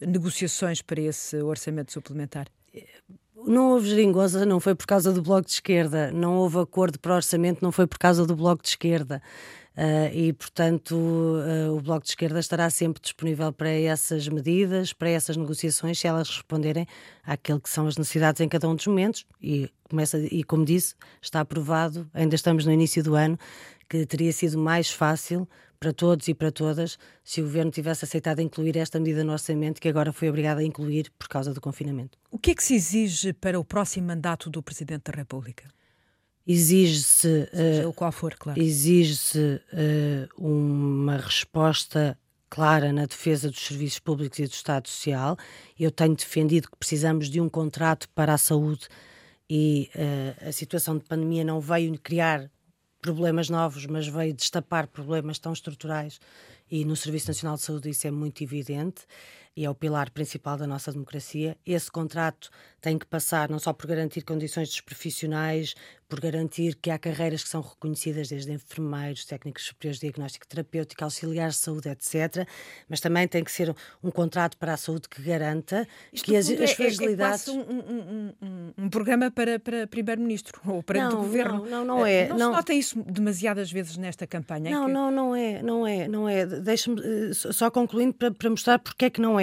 negociações 0.00 0.82
para 0.82 1.00
esse 1.00 1.36
orçamento 1.42 1.92
suplementar? 1.92 2.51
Não 3.46 3.72
houve 3.72 3.88
geringosa, 3.88 4.46
não 4.46 4.60
foi 4.60 4.74
por 4.74 4.86
causa 4.86 5.12
do 5.12 5.22
Bloco 5.22 5.46
de 5.46 5.52
Esquerda, 5.52 6.10
não 6.12 6.36
houve 6.36 6.58
acordo 6.58 6.98
para 6.98 7.14
orçamento, 7.14 7.62
não 7.62 7.72
foi 7.72 7.86
por 7.86 7.98
causa 7.98 8.26
do 8.26 8.36
Bloco 8.36 8.62
de 8.62 8.68
Esquerda. 8.70 9.22
Uh, 9.74 10.14
e, 10.14 10.32
portanto, 10.34 10.92
uh, 10.94 11.74
o 11.74 11.80
Bloco 11.80 12.04
de 12.04 12.10
Esquerda 12.10 12.38
estará 12.38 12.68
sempre 12.68 13.00
disponível 13.00 13.50
para 13.52 13.70
essas 13.70 14.28
medidas, 14.28 14.92
para 14.92 15.08
essas 15.08 15.34
negociações, 15.34 15.98
se 15.98 16.06
elas 16.06 16.28
responderem 16.28 16.86
àquilo 17.24 17.58
que 17.58 17.70
são 17.70 17.86
as 17.86 17.96
necessidades 17.96 18.40
em 18.42 18.48
cada 18.48 18.68
um 18.68 18.74
dos 18.74 18.86
momentos. 18.86 19.24
E, 19.40 19.70
começa, 19.88 20.18
e 20.18 20.44
como 20.44 20.64
disse, 20.64 20.94
está 21.22 21.40
aprovado, 21.40 22.06
ainda 22.12 22.34
estamos 22.34 22.66
no 22.66 22.72
início 22.72 23.02
do 23.02 23.14
ano, 23.14 23.38
que 23.88 24.04
teria 24.04 24.32
sido 24.32 24.58
mais 24.58 24.90
fácil 24.90 25.48
para 25.82 25.92
todos 25.92 26.28
e 26.28 26.34
para 26.34 26.52
todas 26.52 26.96
se 27.24 27.40
o 27.40 27.44
Governo 27.44 27.72
tivesse 27.72 28.04
aceitado 28.04 28.40
incluir 28.40 28.76
esta 28.76 29.00
medida 29.00 29.24
no 29.24 29.32
orçamento, 29.32 29.80
que 29.80 29.88
agora 29.88 30.12
foi 30.12 30.28
obrigado 30.28 30.58
a 30.58 30.62
incluir 30.62 31.10
por 31.18 31.26
causa 31.26 31.52
do 31.52 31.60
confinamento. 31.60 32.16
O 32.30 32.38
que 32.38 32.52
é 32.52 32.54
que 32.54 32.62
se 32.62 32.76
exige 32.76 33.32
para 33.32 33.58
o 33.58 33.64
próximo 33.64 34.06
mandato 34.06 34.48
do 34.48 34.62
Presidente 34.62 35.10
da 35.10 35.16
República? 35.16 35.68
Exige-se. 36.46 37.48
Seja 37.52 37.86
uh, 37.86 37.88
o 37.88 37.92
qual 37.92 38.12
for, 38.12 38.36
claro. 38.36 38.62
Exige-se 38.62 39.60
uh, 39.72 40.28
uma 40.40 41.16
resposta 41.16 42.16
clara 42.48 42.92
na 42.92 43.06
defesa 43.06 43.50
dos 43.50 43.66
serviços 43.66 43.98
públicos 43.98 44.38
e 44.38 44.46
do 44.46 44.52
Estado 44.52 44.86
Social. 44.86 45.36
Eu 45.76 45.90
tenho 45.90 46.14
defendido 46.14 46.70
que 46.70 46.76
precisamos 46.76 47.28
de 47.28 47.40
um 47.40 47.48
contrato 47.48 48.08
para 48.10 48.34
a 48.34 48.38
saúde 48.38 48.86
e 49.50 49.90
uh, 49.96 50.48
a 50.48 50.52
situação 50.52 50.96
de 50.96 51.04
pandemia 51.04 51.42
não 51.42 51.60
veio 51.60 51.98
criar 51.98 52.48
problemas 53.02 53.50
novos, 53.50 53.84
mas 53.84 54.06
veio 54.06 54.32
destapar 54.32 54.86
problemas 54.86 55.38
tão 55.38 55.52
estruturais 55.52 56.20
e 56.70 56.84
no 56.84 56.96
Serviço 56.96 57.28
Nacional 57.28 57.56
de 57.56 57.62
Saúde 57.62 57.90
isso 57.90 58.06
é 58.06 58.10
muito 58.10 58.42
evidente 58.42 59.02
e 59.56 59.64
é 59.64 59.70
o 59.70 59.74
pilar 59.74 60.10
principal 60.10 60.56
da 60.56 60.66
nossa 60.66 60.90
democracia. 60.90 61.56
Esse 61.64 61.90
contrato 61.90 62.50
tem 62.80 62.98
que 62.98 63.06
passar 63.06 63.48
não 63.50 63.58
só 63.58 63.72
por 63.72 63.86
garantir 63.86 64.22
condições 64.22 64.68
dos 64.68 64.80
profissionais, 64.80 65.74
por 66.08 66.20
garantir 66.20 66.74
que 66.74 66.90
há 66.90 66.98
carreiras 66.98 67.42
que 67.42 67.48
são 67.48 67.60
reconhecidas, 67.60 68.28
desde 68.28 68.52
enfermeiros, 68.52 69.24
técnicos 69.24 69.64
superiores 69.64 69.98
de 69.98 70.06
diagnóstico 70.08 70.46
terapêutico, 70.46 71.04
auxiliares 71.04 71.54
de 71.54 71.60
saúde, 71.60 71.88
etc. 71.88 72.46
Mas 72.88 73.00
também 73.00 73.26
tem 73.28 73.42
que 73.42 73.50
ser 73.50 73.74
um 74.02 74.10
contrato 74.10 74.58
para 74.58 74.74
a 74.74 74.76
saúde 74.76 75.08
que 75.08 75.22
garanta 75.22 75.86
Isto 76.12 76.26
que 76.26 76.36
as, 76.36 76.50
é, 76.50 76.64
as 76.64 76.72
fragilidades. 76.72 77.48
É, 77.48 77.52
é 77.52 77.54
um, 77.54 77.60
um, 77.60 78.32
um, 78.42 78.72
um, 78.76 78.90
programa 78.90 79.30
para, 79.30 79.58
para 79.58 79.86
primeiro-ministro 79.86 80.60
ou 80.70 80.82
para 80.82 81.08
não, 81.08 81.12
o 81.12 81.22
governo. 81.22 81.64
Não, 81.64 81.84
não, 81.84 81.84
não 81.84 82.06
é. 82.06 82.28
Não, 82.28 82.38
não 82.38 82.50
se 82.50 82.56
nota 82.56 82.74
isso 82.74 83.02
demasiadas 83.04 83.70
vezes 83.72 83.96
nesta 83.96 84.26
campanha? 84.26 84.70
Não, 84.70 84.86
que... 84.86 84.92
não, 84.92 85.10
não 85.10 85.34
é, 85.34 85.62
não 85.62 85.86
é, 85.86 86.08
não 86.08 86.28
é. 86.28 86.44
Deixa-me 86.44 87.00
uh, 87.00 87.34
só 87.34 87.70
concluindo 87.70 88.12
para, 88.14 88.30
para 88.30 88.50
mostrar 88.50 88.78
porque 88.78 89.06
é 89.06 89.10
que 89.10 89.20
não 89.20 89.40
é 89.40 89.41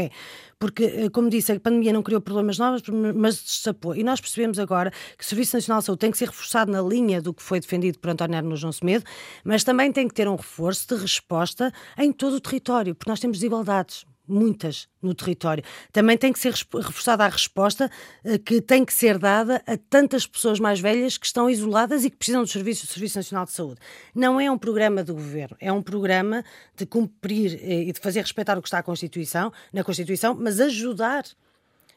porque, 0.59 0.83
eh, 0.83 1.09
como 1.09 1.29
disse, 1.29 1.51
a 1.51 1.59
pandemia 1.59 1.93
não 1.93 2.03
criou 2.03 2.21
problemas 2.21 2.57
novos, 2.57 2.81
mas 3.15 3.41
destapou. 3.41 3.95
E 3.95 4.03
nós 4.03 4.19
percebemos 4.19 4.59
agora 4.59 4.91
que 5.17 5.23
o 5.23 5.27
Serviço 5.27 5.55
Nacional 5.55 5.79
de 5.79 5.85
Saúde 5.85 5.99
tem 5.99 6.11
que 6.11 6.17
ser 6.17 6.27
reforçado 6.27 6.71
na 6.71 6.81
linha 6.81 7.21
do 7.21 7.33
que 7.33 7.41
foi 7.41 7.59
defendido 7.59 7.97
por 7.99 8.09
António 8.09 8.37
Arnoux 8.37 8.59
João 8.59 8.73
Semedo, 8.73 9.05
mas 9.43 9.63
também 9.63 9.91
tem 9.91 10.07
que 10.07 10.13
ter 10.13 10.27
um 10.27 10.35
reforço 10.35 10.87
de 10.93 11.01
resposta 11.01 11.71
em 11.97 12.11
todo 12.11 12.35
o 12.35 12.39
território, 12.41 12.93
porque 12.93 13.09
nós 13.09 13.19
temos 13.19 13.37
desigualdades 13.37 14.05
muitas 14.29 14.87
no 15.01 15.13
território. 15.13 15.63
Também 15.91 16.17
tem 16.17 16.31
que 16.31 16.39
ser 16.39 16.53
reforçada 16.53 17.25
a 17.25 17.27
resposta 17.27 17.89
uh, 18.23 18.39
que 18.39 18.61
tem 18.61 18.85
que 18.85 18.93
ser 18.93 19.17
dada 19.17 19.61
a 19.65 19.77
tantas 19.77 20.27
pessoas 20.27 20.59
mais 20.59 20.79
velhas 20.79 21.17
que 21.17 21.25
estão 21.25 21.49
isoladas 21.49 22.05
e 22.05 22.09
que 22.09 22.17
precisam 22.17 22.43
do 22.43 22.47
serviço 22.47 22.85
do 22.85 22.91
Serviço 22.91 23.17
Nacional 23.17 23.45
de 23.45 23.51
Saúde. 23.51 23.79
Não 24.13 24.39
é 24.39 24.49
um 24.51 24.57
programa 24.57 25.03
do 25.03 25.13
governo, 25.13 25.57
é 25.59 25.71
um 25.71 25.81
programa 25.81 26.43
de 26.75 26.85
cumprir 26.85 27.53
uh, 27.53 27.89
e 27.89 27.91
de 27.91 27.99
fazer 27.99 28.21
respeitar 28.21 28.57
o 28.57 28.61
que 28.61 28.67
está 28.67 28.77
na 28.77 28.83
Constituição, 28.83 29.51
na 29.73 29.83
Constituição, 29.83 30.35
mas 30.39 30.59
ajudar 30.59 31.23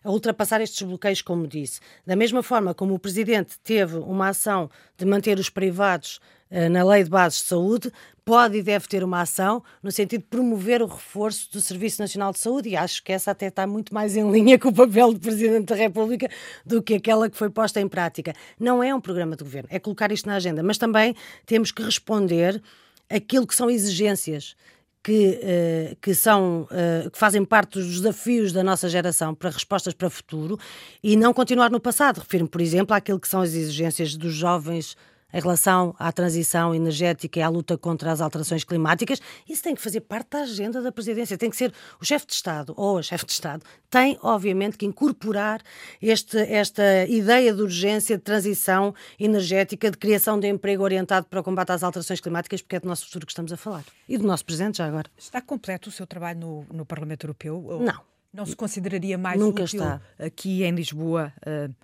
a 0.05 0.11
ultrapassar 0.11 0.61
estes 0.61 0.83
bloqueios, 0.83 1.23
como 1.23 1.47
disse. 1.47 1.81
Da 2.07 2.17
mesma 2.17 2.43
forma 2.43 2.75
como 2.75 2.95
o 2.95 2.99
Presidente 2.99 3.59
teve 3.63 3.97
uma 3.97 4.29
ação 4.29 4.71
de 4.97 5.05
manter 5.05 5.39
os 5.39 5.49
privados 5.49 6.21
uh, 6.51 6.69
na 6.69 6.85
Lei 6.85 7.05
de 7.05 7.11
Bases 7.11 7.41
de 7.41 7.47
Saúde, 7.47 7.93
pode 8.25 8.59
e 8.59 8.63
deve 8.63 8.87
ter 8.87 9.03
uma 9.03 9.21
ação 9.21 9.63
no 9.83 9.91
sentido 9.91 10.21
de 10.21 10.27
promover 10.29 10.83
o 10.83 10.87
reforço 10.87 11.51
do 11.53 11.61
Serviço 11.61 12.01
Nacional 12.01 12.33
de 12.33 12.39
Saúde 12.39 12.69
e 12.69 12.77
acho 12.77 13.03
que 13.03 13.13
essa 13.13 13.33
até 13.33 13.49
está 13.49 13.67
muito 13.67 13.93
mais 13.93 14.17
em 14.17 14.31
linha 14.31 14.59
com 14.61 14.69
o 14.69 14.75
papel 14.75 15.13
do 15.13 15.21
Presidente 15.21 15.67
da 15.67 15.75
República 15.75 16.29
do 16.65 16.83
que 16.83 16.95
aquela 16.95 17.29
que 17.29 17.37
foi 17.37 17.51
posta 17.51 17.81
em 17.81 17.89
prática. 17.89 18.33
Não 18.59 18.83
é 18.83 18.95
um 18.95 19.01
programa 19.01 19.37
de 19.37 19.43
governo, 19.43 19.69
é 19.73 19.79
colocar 19.79 20.13
isto 20.13 20.27
na 20.27 20.37
agenda, 20.37 20.63
mas 20.63 20.79
também 20.79 21.15
temos 21.47 21.73
que 21.73 21.83
responder 21.83 22.63
aquilo 23.11 23.47
que 23.47 23.55
são 23.55 23.71
exigências 23.71 24.57
que, 25.03 25.41
uh, 25.43 25.97
que 26.01 26.15
são 26.15 26.63
uh, 26.71 27.11
que 27.11 27.19
fazem 27.19 27.45
parte 27.45 27.79
dos 27.79 28.01
desafios 28.01 28.53
da 28.53 28.63
nossa 28.63 28.89
geração 28.89 29.35
para 29.35 29.51
respostas 29.51 29.95
para 29.95 30.07
o 30.07 30.11
futuro 30.11 30.59
e 31.03 31.17
não 31.17 31.35
continuar 31.35 31.71
no 31.71 31.81
passado. 31.81 32.19
Refiro-me, 32.19 32.49
por 32.49 32.61
exemplo, 32.61 32.95
àquilo 32.95 33.19
que 33.19 33.29
são 33.29 33.41
as 33.41 33.55
exigências 33.55 34.17
dos 34.17 34.33
jovens 34.33 34.97
em 35.33 35.41
relação 35.41 35.95
à 35.99 36.11
transição 36.13 36.75
energética 36.75 37.39
e 37.39 37.43
à 37.43 37.49
luta 37.49 37.79
contra 37.79 38.11
as 38.13 38.21
alterações 38.21 38.65
climáticas, 38.65 39.21
isso 39.49 39.63
tem 39.63 39.75
que 39.75 39.81
fazer 39.81 40.01
parte 40.01 40.31
da 40.31 40.41
agenda 40.41 40.81
da 40.83 40.93
presidência. 40.93 41.39
Tem 41.39 41.51
que 41.51 41.57
ser 41.57 41.73
o 42.01 42.05
chefe 42.05 42.27
de 42.27 42.33
Estado 42.35 42.75
ou 42.77 42.99
a 42.99 43.03
chefe 43.03 43.27
de 43.27 43.33
Estado 43.33 43.65
tem, 43.93 44.19
obviamente, 44.23 44.79
que 44.79 44.87
incorporar 44.87 45.61
este, 46.01 46.39
esta 46.39 47.05
ideia 47.07 47.53
de 47.53 47.61
urgência 47.61 48.17
de 48.17 48.23
transição 48.23 48.95
energética, 49.21 49.91
de 49.91 49.99
criação 49.99 50.41
de 50.41 50.49
emprego 50.49 50.83
orientado 50.83 51.27
para 51.27 51.41
o 51.41 51.45
combate 51.45 51.73
às 51.73 51.83
alterações 51.83 52.19
climáticas, 52.19 52.63
porque 52.63 52.77
é 52.77 52.81
do 52.81 52.89
nosso 52.89 53.05
futuro 53.05 53.27
que 53.27 53.33
estamos 53.33 53.53
a 53.53 53.57
falar. 53.59 53.85
E 54.09 54.17
do 54.17 54.27
nosso 54.27 54.47
presente 54.47 54.79
já 54.79 54.87
agora. 54.87 55.11
Está 55.19 55.43
completo 55.43 55.91
o 55.91 55.93
seu 55.93 56.07
trabalho 56.07 56.41
no, 56.41 56.67
no 56.73 56.87
Parlamento 56.87 57.25
Europeu? 57.25 57.81
Não. 57.83 58.13
Não 58.33 58.47
se 58.47 58.57
consideraria 58.57 59.19
mais 59.19 59.39
Nunca 59.39 59.65
útil 59.65 59.79
está. 59.79 60.01
aqui 60.19 60.65
em 60.65 60.71
Lisboa 60.71 61.31
Uh, 61.47 61.75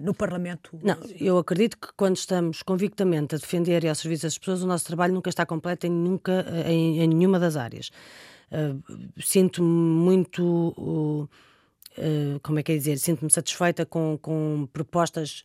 no 0.00 0.14
Parlamento? 0.14 0.78
Não, 0.82 0.96
eu 1.18 1.38
acredito 1.38 1.76
que 1.76 1.88
quando 1.96 2.16
estamos 2.16 2.62
convictamente 2.62 3.34
a 3.34 3.38
defender 3.38 3.82
e 3.84 3.88
ao 3.88 3.94
serviço 3.94 4.22
das 4.22 4.38
pessoas, 4.38 4.62
o 4.62 4.66
nosso 4.66 4.84
trabalho 4.84 5.12
nunca 5.12 5.28
está 5.28 5.44
completo 5.44 5.86
em, 5.86 5.90
nunca, 5.90 6.46
eh, 6.48 6.72
em, 6.72 7.00
em 7.00 7.08
nenhuma 7.08 7.38
das 7.38 7.56
áreas. 7.56 7.90
Uh, 8.50 8.80
Sinto-me 9.20 9.68
muito. 9.68 10.38
Uh, 11.98 12.38
como 12.42 12.58
é 12.58 12.62
que 12.62 12.72
é 12.72 12.76
dizer? 12.76 12.98
Sinto-me 12.98 13.30
satisfeita 13.30 13.84
com, 13.84 14.18
com 14.20 14.68
propostas 14.72 15.44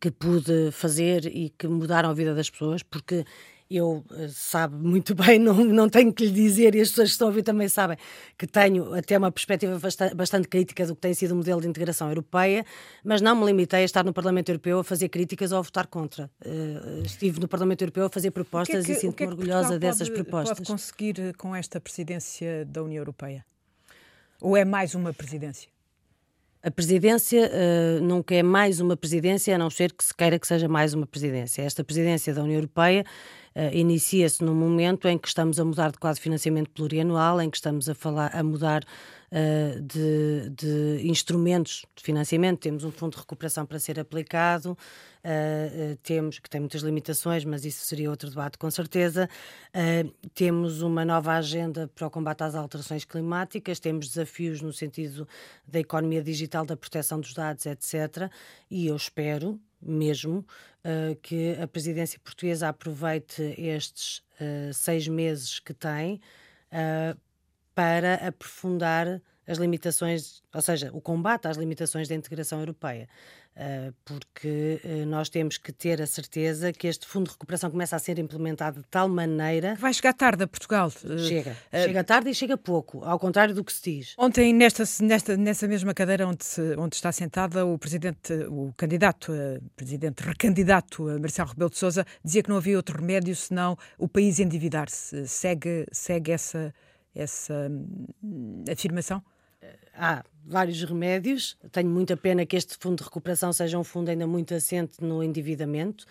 que 0.00 0.10
pude 0.10 0.70
fazer 0.72 1.26
e 1.26 1.50
que 1.50 1.68
mudaram 1.68 2.10
a 2.10 2.14
vida 2.14 2.34
das 2.34 2.48
pessoas, 2.48 2.82
porque 2.82 3.24
eu 3.70 4.04
eh, 4.12 4.28
sabe 4.28 4.74
muito 4.74 5.14
bem, 5.16 5.38
não, 5.38 5.54
não 5.64 5.88
tenho 5.88 6.12
que 6.12 6.26
lhe 6.26 6.32
dizer, 6.32 6.74
e 6.74 6.80
as 6.80 6.88
pessoas 6.88 7.08
que 7.08 7.12
estão 7.12 7.28
a 7.28 7.30
ouvir 7.30 7.42
também 7.42 7.68
sabem, 7.68 7.96
que 8.36 8.46
tenho 8.46 8.92
até 8.94 9.16
uma 9.16 9.30
perspectiva 9.30 9.78
bastante, 9.78 10.14
bastante 10.14 10.48
crítica 10.48 10.84
do 10.86 10.94
que 10.94 11.00
tem 11.00 11.14
sido 11.14 11.32
o 11.32 11.36
modelo 11.36 11.60
de 11.60 11.68
integração 11.68 12.08
europeia, 12.08 12.64
mas 13.04 13.20
não 13.20 13.36
me 13.36 13.46
limitei 13.46 13.82
a 13.82 13.84
estar 13.84 14.04
no 14.04 14.12
Parlamento 14.12 14.48
Europeu 14.48 14.80
a 14.80 14.84
fazer 14.84 15.08
críticas 15.08 15.52
ou 15.52 15.58
a 15.58 15.62
votar 15.62 15.86
contra. 15.86 16.28
Uh, 16.44 17.02
estive 17.04 17.38
no 17.38 17.46
Parlamento 17.46 17.82
Europeu 17.82 18.06
a 18.06 18.10
fazer 18.10 18.30
propostas 18.32 18.84
que 18.84 18.92
é 18.92 18.94
que, 18.94 18.98
e 18.98 19.00
sinto-me 19.00 19.26
é 19.26 19.30
orgulhosa 19.30 19.68
pode, 19.68 19.78
dessas 19.78 20.08
propostas. 20.08 20.58
pode 20.58 20.68
conseguir 20.68 21.20
eh, 21.20 21.32
com 21.34 21.54
esta 21.54 21.80
presidência 21.80 22.64
da 22.64 22.82
União 22.82 23.00
Europeia? 23.00 23.44
Ou 24.40 24.56
é 24.56 24.64
mais 24.64 24.94
uma 24.94 25.12
presidência? 25.12 25.68
A 26.62 26.70
presidência 26.70 27.50
uh, 27.50 28.04
nunca 28.04 28.34
é 28.34 28.42
mais 28.42 28.80
uma 28.80 28.94
presidência, 28.94 29.54
a 29.54 29.58
não 29.58 29.70
ser 29.70 29.94
que 29.94 30.04
se 30.04 30.14
queira 30.14 30.38
que 30.38 30.46
seja 30.46 30.68
mais 30.68 30.92
uma 30.92 31.06
presidência. 31.06 31.62
Esta 31.62 31.82
presidência 31.82 32.34
da 32.34 32.42
União 32.42 32.56
Europeia 32.56 33.02
uh, 33.56 33.74
inicia-se 33.74 34.44
num 34.44 34.54
momento 34.54 35.08
em 35.08 35.16
que 35.16 35.26
estamos 35.26 35.58
a 35.58 35.64
mudar 35.64 35.90
de 35.90 35.98
quadro 35.98 36.16
de 36.16 36.22
financiamento 36.22 36.70
plurianual, 36.70 37.40
em 37.40 37.48
que 37.48 37.56
estamos 37.56 37.88
a 37.88 37.94
falar 37.94 38.36
a 38.36 38.42
mudar 38.42 38.84
uh, 38.84 39.80
de, 39.80 40.50
de, 40.50 41.08
instrumentos 41.08 41.86
de 41.96 42.02
financiamento. 42.02 42.58
Temos 42.60 42.84
um 42.84 42.90
fundo 42.90 43.12
de 43.12 43.20
recuperação 43.20 43.64
para 43.64 43.78
ser 43.78 43.98
aplicado, 43.98 44.76
uh, 45.24 45.96
temos 46.02 46.38
que 46.38 46.48
tem 46.48 46.60
muitas 46.60 46.82
limitações, 46.82 47.44
mas 47.44 47.64
isso 47.64 47.84
seria 47.84 48.10
outro 48.10 48.28
debate 48.28 48.58
com 48.58 48.70
certeza. 48.70 49.28
temos 50.34 50.82
uma 50.82 51.04
nova 51.04 51.34
agenda 51.34 51.88
para 51.94 52.06
o 52.06 52.10
combate 52.10 52.42
às 52.42 52.54
alterações 52.54 53.04
climáticas, 53.04 53.78
temos 53.80 54.08
desafios 54.08 54.60
no 54.60 54.72
sentido 54.72 55.26
da 55.66 55.80
economia 55.80 56.22
digital, 56.22 56.64
da 56.64 56.76
proteção 56.76 57.20
dos 57.20 57.34
dados, 57.34 57.66
etc. 57.66 58.30
E 58.70 58.86
eu 58.86 58.96
espero 58.96 59.60
mesmo 59.80 60.44
uh, 60.84 61.16
que 61.22 61.56
a 61.60 61.66
presidência 61.66 62.18
portuguesa 62.22 62.68
aproveite 62.68 63.42
estes 63.56 64.18
uh, 64.40 64.72
seis 64.72 65.08
meses 65.08 65.58
que 65.58 65.72
tem 65.72 66.20
uh, 66.72 67.18
para 67.74 68.14
aprofundar 68.16 69.22
as 69.50 69.58
limitações, 69.58 70.42
ou 70.54 70.62
seja, 70.62 70.90
o 70.92 71.00
combate 71.00 71.48
às 71.48 71.56
limitações 71.56 72.08
da 72.08 72.14
integração 72.14 72.60
europeia. 72.60 73.08
Ah, 73.56 73.92
porque 74.04 74.80
ah, 74.84 75.04
nós 75.06 75.28
temos 75.28 75.58
que 75.58 75.72
ter 75.72 76.00
a 76.00 76.06
certeza 76.06 76.72
que 76.72 76.86
este 76.86 77.06
fundo 77.06 77.26
de 77.26 77.32
recuperação 77.32 77.70
começa 77.70 77.96
a 77.96 77.98
ser 77.98 78.18
implementado 78.18 78.80
de 78.80 78.86
tal 78.88 79.08
maneira. 79.08 79.74
Vai 79.74 79.92
chegar 79.92 80.14
tarde 80.14 80.44
a 80.44 80.46
Portugal. 80.46 80.90
Chega. 80.90 81.50
Uh, 81.50 81.84
chega 81.84 82.04
tarde 82.04 82.30
e 82.30 82.34
chega 82.34 82.56
pouco, 82.56 83.04
ao 83.04 83.18
contrário 83.18 83.54
do 83.54 83.64
que 83.64 83.72
se 83.72 83.82
diz. 83.82 84.14
Ontem, 84.16 84.54
nesta, 84.54 84.84
nesta, 85.02 85.36
nessa 85.36 85.66
mesma 85.66 85.92
cadeira 85.92 86.26
onde, 86.26 86.44
se, 86.44 86.74
onde 86.76 86.94
está 86.94 87.10
sentada, 87.10 87.66
o 87.66 87.76
presidente, 87.76 88.32
o 88.48 88.72
candidato, 88.76 89.32
presidente 89.76 90.20
recandidato 90.20 91.02
Marcelo 91.20 91.50
Rebelo 91.50 91.70
de 91.70 91.76
Souza, 91.76 92.06
dizia 92.24 92.42
que 92.42 92.48
não 92.48 92.56
havia 92.56 92.76
outro 92.76 92.98
remédio 92.98 93.34
senão 93.34 93.76
o 93.98 94.08
país 94.08 94.38
endividar-se. 94.38 95.26
Segue, 95.26 95.86
segue 95.92 96.32
essa, 96.32 96.72
essa 97.14 97.68
hum, 98.22 98.64
afirmação? 98.70 99.22
Há 99.94 100.24
vários 100.44 100.82
remédios. 100.82 101.56
Tenho 101.72 101.88
muita 101.88 102.16
pena 102.16 102.46
que 102.46 102.56
este 102.56 102.76
fundo 102.78 102.98
de 102.98 103.04
recuperação 103.04 103.52
seja 103.52 103.78
um 103.78 103.84
fundo 103.84 104.10
ainda 104.10 104.26
muito 104.26 104.54
assente 104.54 105.02
no 105.02 105.22
endividamento 105.22 106.06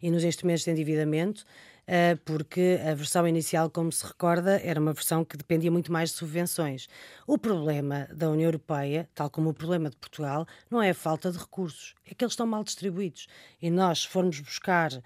e 0.00 0.10
nos 0.10 0.24
instrumentos 0.24 0.64
de 0.64 0.70
endividamento, 0.70 1.44
eh, 1.86 2.16
porque 2.24 2.80
a 2.84 2.94
versão 2.94 3.26
inicial, 3.26 3.70
como 3.70 3.90
se 3.92 4.04
recorda, 4.04 4.60
era 4.62 4.80
uma 4.80 4.92
versão 4.92 5.24
que 5.24 5.36
dependia 5.36 5.70
muito 5.70 5.92
mais 5.92 6.10
de 6.10 6.16
subvenções. 6.16 6.88
O 7.26 7.38
problema 7.38 8.08
da 8.12 8.30
União 8.30 8.48
Europeia, 8.48 9.08
tal 9.14 9.30
como 9.30 9.50
o 9.50 9.54
problema 9.54 9.88
de 9.90 9.96
Portugal, 9.96 10.46
não 10.70 10.82
é 10.82 10.90
a 10.90 10.94
falta 10.94 11.30
de 11.30 11.38
recursos, 11.38 11.94
é 12.06 12.14
que 12.14 12.24
eles 12.24 12.32
estão 12.32 12.46
mal 12.46 12.64
distribuídos. 12.64 13.26
E 13.60 13.70
nós, 13.70 14.02
se 14.02 14.08
formos 14.08 14.40
buscar 14.40 14.92
uh, 14.92 15.02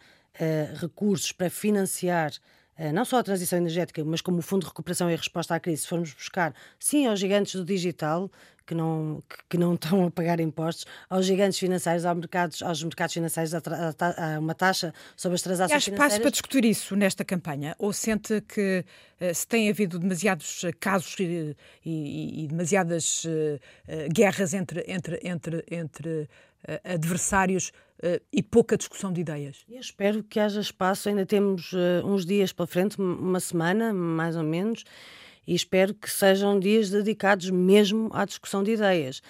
recursos 0.77 1.33
para 1.33 1.51
financiar 1.51 2.33
não 2.93 3.05
só 3.05 3.19
a 3.19 3.23
transição 3.23 3.59
energética, 3.59 4.05
mas 4.05 4.21
como 4.21 4.39
o 4.39 4.43
Fundo 4.43 4.63
de 4.63 4.69
Recuperação 4.69 5.11
e 5.11 5.17
Resposta 5.17 5.55
à 5.55 5.61
Crise, 5.61 5.83
se 5.83 5.89
formos 5.89 6.15
buscar, 6.15 6.55
sim, 6.79 7.07
aos 7.07 7.19
gigantes 7.19 7.55
do 7.55 7.65
digital, 7.65 8.31
que 8.69 8.75
não, 8.75 9.23
que, 9.49 9.57
não 9.57 9.75
estão 9.75 10.07
a 10.07 10.11
pagar 10.11 10.39
impostos, 10.39 10.87
aos 11.09 11.27
gigantes 11.27 11.59
financeiros, 11.59 12.05
aos 12.05 12.17
mercados, 12.17 12.63
aos 12.63 12.83
mercados 12.83 13.15
financeiros, 13.15 13.55
a, 13.55 13.59
a, 13.59 14.37
a 14.37 14.39
uma 14.39 14.55
taxa 14.55 14.93
sobre 15.17 15.37
as 15.37 15.43
transações 15.43 15.87
e 15.87 15.91
há 15.91 15.95
espaço 15.95 16.21
para 16.21 16.31
discutir 16.31 16.65
isso 16.65 16.95
nesta 16.95 17.25
campanha? 17.25 17.75
Ou 17.79 17.93
sente 17.93 18.41
que 18.43 18.85
uh, 19.21 19.35
se 19.35 19.47
tem 19.47 19.71
havido 19.71 19.99
demasiados 19.99 20.65
casos 20.79 21.17
e, 21.19 21.57
e, 21.85 22.45
e 22.45 22.49
demasiadas 22.49 23.27
guerras 24.13 24.55
entre, 24.55 24.85
entre, 24.87 25.19
entre, 25.25 25.65
entre 25.71 26.29
adversários 26.85 27.73
e 28.33 28.43
pouca 28.43 28.77
discussão 28.77 29.13
de 29.13 29.21
ideias? 29.21 29.65
Eu 29.69 29.81
espero 29.81 30.23
que 30.23 30.39
haja 30.39 30.61
espaço, 30.61 31.09
ainda 31.09 31.27
temos 31.27 31.73
uns 32.05 32.25
dias 32.25 32.53
pela 32.53 32.67
frente, 32.67 32.99
uma 32.99 33.41
semana, 33.41 33.93
mais 33.93 34.37
ou 34.37 34.43
menos, 34.43 34.85
e 35.49 35.55
espero 35.55 35.95
que 35.95 36.11
sejam 36.11 36.61
dias 36.61 36.91
dedicados 36.91 37.49
mesmo 37.49 38.11
à 38.13 38.27
discussão 38.27 38.63
de 38.63 38.73
ideias. 38.73 39.23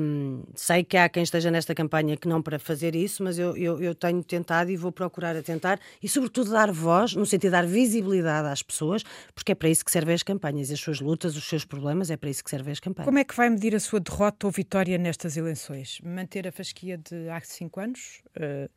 Um, 0.00 0.42
sei 0.54 0.82
que 0.82 0.96
há 0.96 1.06
quem 1.06 1.22
esteja 1.22 1.50
nesta 1.50 1.74
campanha 1.74 2.16
que 2.16 2.26
não 2.26 2.40
para 2.40 2.58
fazer 2.58 2.96
isso, 2.96 3.22
mas 3.22 3.38
eu, 3.38 3.54
eu, 3.58 3.78
eu, 3.78 3.94
tenho 3.94 4.24
tentado 4.24 4.70
e 4.70 4.76
vou 4.76 4.90
procurar 4.90 5.36
a 5.36 5.42
tentar 5.42 5.78
e, 6.02 6.08
sobretudo, 6.08 6.50
dar 6.50 6.72
voz, 6.72 7.14
no 7.14 7.26
sentido 7.26 7.50
de 7.50 7.56
dar 7.56 7.66
visibilidade 7.66 8.48
às 8.48 8.62
pessoas, 8.62 9.04
porque 9.34 9.52
é 9.52 9.54
para 9.54 9.68
isso 9.68 9.84
que 9.84 9.90
servem 9.90 10.14
as 10.14 10.22
campanhas, 10.22 10.70
as 10.70 10.80
suas 10.80 10.98
lutas, 10.98 11.36
os 11.36 11.44
seus 11.44 11.66
problemas, 11.66 12.10
é 12.10 12.16
para 12.16 12.30
isso 12.30 12.42
que 12.42 12.50
servem 12.50 12.72
as 12.72 12.80
campanhas. 12.80 13.04
Como 13.04 13.18
é 13.18 13.24
que 13.24 13.36
vai 13.36 13.50
medir 13.50 13.76
a 13.76 13.80
sua 13.80 14.00
derrota 14.00 14.46
ou 14.46 14.50
vitória 14.50 14.96
nestas 14.96 15.36
eleições? 15.36 16.00
Manter 16.02 16.48
a 16.48 16.52
fasquia 16.52 16.96
de 16.96 17.28
há 17.28 17.38
cinco 17.42 17.80
anos? 17.80 18.22
Uh 18.34 18.70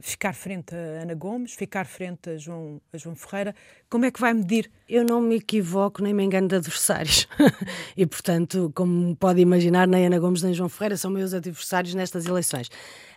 ficar 0.00 0.32
frente 0.32 0.74
a 0.74 1.02
Ana 1.02 1.14
Gomes, 1.14 1.54
ficar 1.54 1.84
frente 1.84 2.30
a 2.30 2.36
João, 2.36 2.80
a 2.92 2.96
João 2.96 3.14
Ferreira. 3.14 3.54
Como 3.90 4.04
é 4.04 4.10
que 4.10 4.20
vai 4.20 4.32
medir? 4.32 4.70
Eu 4.88 5.04
não 5.04 5.20
me 5.20 5.36
equivoco 5.36 6.02
nem 6.02 6.14
me 6.14 6.22
engano 6.24 6.48
de 6.48 6.56
adversários. 6.56 7.28
e, 7.96 8.06
portanto, 8.06 8.72
como 8.74 9.14
pode 9.16 9.40
imaginar, 9.40 9.86
nem 9.86 10.06
Ana 10.06 10.18
Gomes 10.18 10.42
nem 10.42 10.54
João 10.54 10.68
Ferreira 10.68 10.96
são 10.96 11.10
meus 11.10 11.34
adversários 11.34 11.94
nestas 11.94 12.26
eleições. 12.26 12.68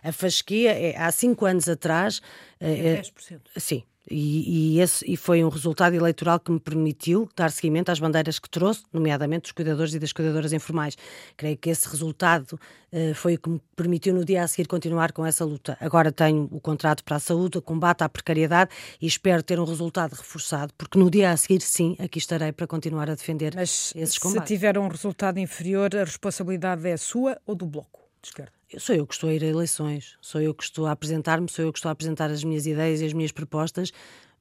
A 0.02 0.12
fasquia, 0.12 0.72
é, 0.72 0.96
há 0.96 1.10
cinco 1.10 1.46
anos 1.46 1.68
atrás. 1.68 2.20
É 2.60 3.00
10%. 3.00 3.40
É, 3.54 3.60
sim, 3.60 3.82
e, 4.10 4.76
e, 4.76 4.80
esse, 4.80 5.04
e 5.10 5.16
foi 5.16 5.42
um 5.42 5.48
resultado 5.48 5.94
eleitoral 5.94 6.38
que 6.38 6.50
me 6.50 6.60
permitiu 6.60 7.28
dar 7.36 7.50
seguimento 7.50 7.90
às 7.90 7.98
bandeiras 7.98 8.38
que 8.38 8.48
trouxe, 8.48 8.82
nomeadamente 8.92 9.42
dos 9.42 9.52
cuidadores 9.52 9.94
e 9.94 9.98
das 9.98 10.12
cuidadoras 10.12 10.52
informais. 10.52 10.96
Creio 11.36 11.56
que 11.56 11.70
esse 11.70 11.88
resultado 11.88 12.58
uh, 12.92 13.14
foi 13.14 13.34
o 13.34 13.38
que 13.38 13.48
me 13.48 13.60
permitiu 13.74 14.14
no 14.14 14.24
dia 14.24 14.42
a 14.44 14.48
seguir 14.48 14.68
continuar 14.68 15.12
com 15.12 15.26
essa 15.26 15.44
luta. 15.44 15.76
Agora 15.80 16.12
tenho 16.12 16.48
o 16.52 16.60
contrato 16.60 17.02
para 17.02 17.16
a 17.16 17.20
saúde, 17.20 17.58
o 17.58 17.62
combate 17.62 18.02
à 18.02 18.08
precariedade 18.08 18.70
e 19.00 19.06
espero 19.06 19.42
ter 19.42 19.58
um 19.58 19.64
resultado 19.64 20.12
reforçado, 20.12 20.72
porque 20.78 20.98
no 20.98 21.10
dia 21.10 21.32
a 21.32 21.36
seguir, 21.36 21.60
sim, 21.60 21.96
aqui 21.98 22.18
estarei 22.18 22.52
para 22.52 22.66
continuar 22.66 23.10
a 23.10 23.14
defender 23.14 23.54
Mas 23.54 23.92
esses 23.96 24.18
combates. 24.18 24.48
Se 24.48 24.54
tiver 24.54 24.78
um 24.78 24.88
resultado 24.88 25.38
inferior, 25.38 25.94
a 25.96 26.04
responsabilidade 26.04 26.86
é 26.86 26.96
sua 26.96 27.38
ou 27.44 27.54
do 27.54 27.66
Bloco 27.66 28.00
de 28.22 28.28
Esquerda? 28.28 28.55
Sou 28.78 28.94
eu 28.94 29.06
que 29.06 29.14
estou 29.14 29.30
a 29.30 29.34
ir 29.34 29.42
a 29.44 29.46
eleições, 29.46 30.16
sou 30.20 30.40
eu 30.40 30.54
que 30.54 30.64
estou 30.64 30.86
a 30.86 30.92
apresentar-me, 30.92 31.48
sou 31.48 31.64
eu 31.64 31.72
que 31.72 31.78
estou 31.78 31.88
a 31.88 31.92
apresentar 31.92 32.30
as 32.30 32.42
minhas 32.42 32.66
ideias 32.66 33.00
e 33.00 33.04
as 33.04 33.12
minhas 33.12 33.32
propostas. 33.32 33.92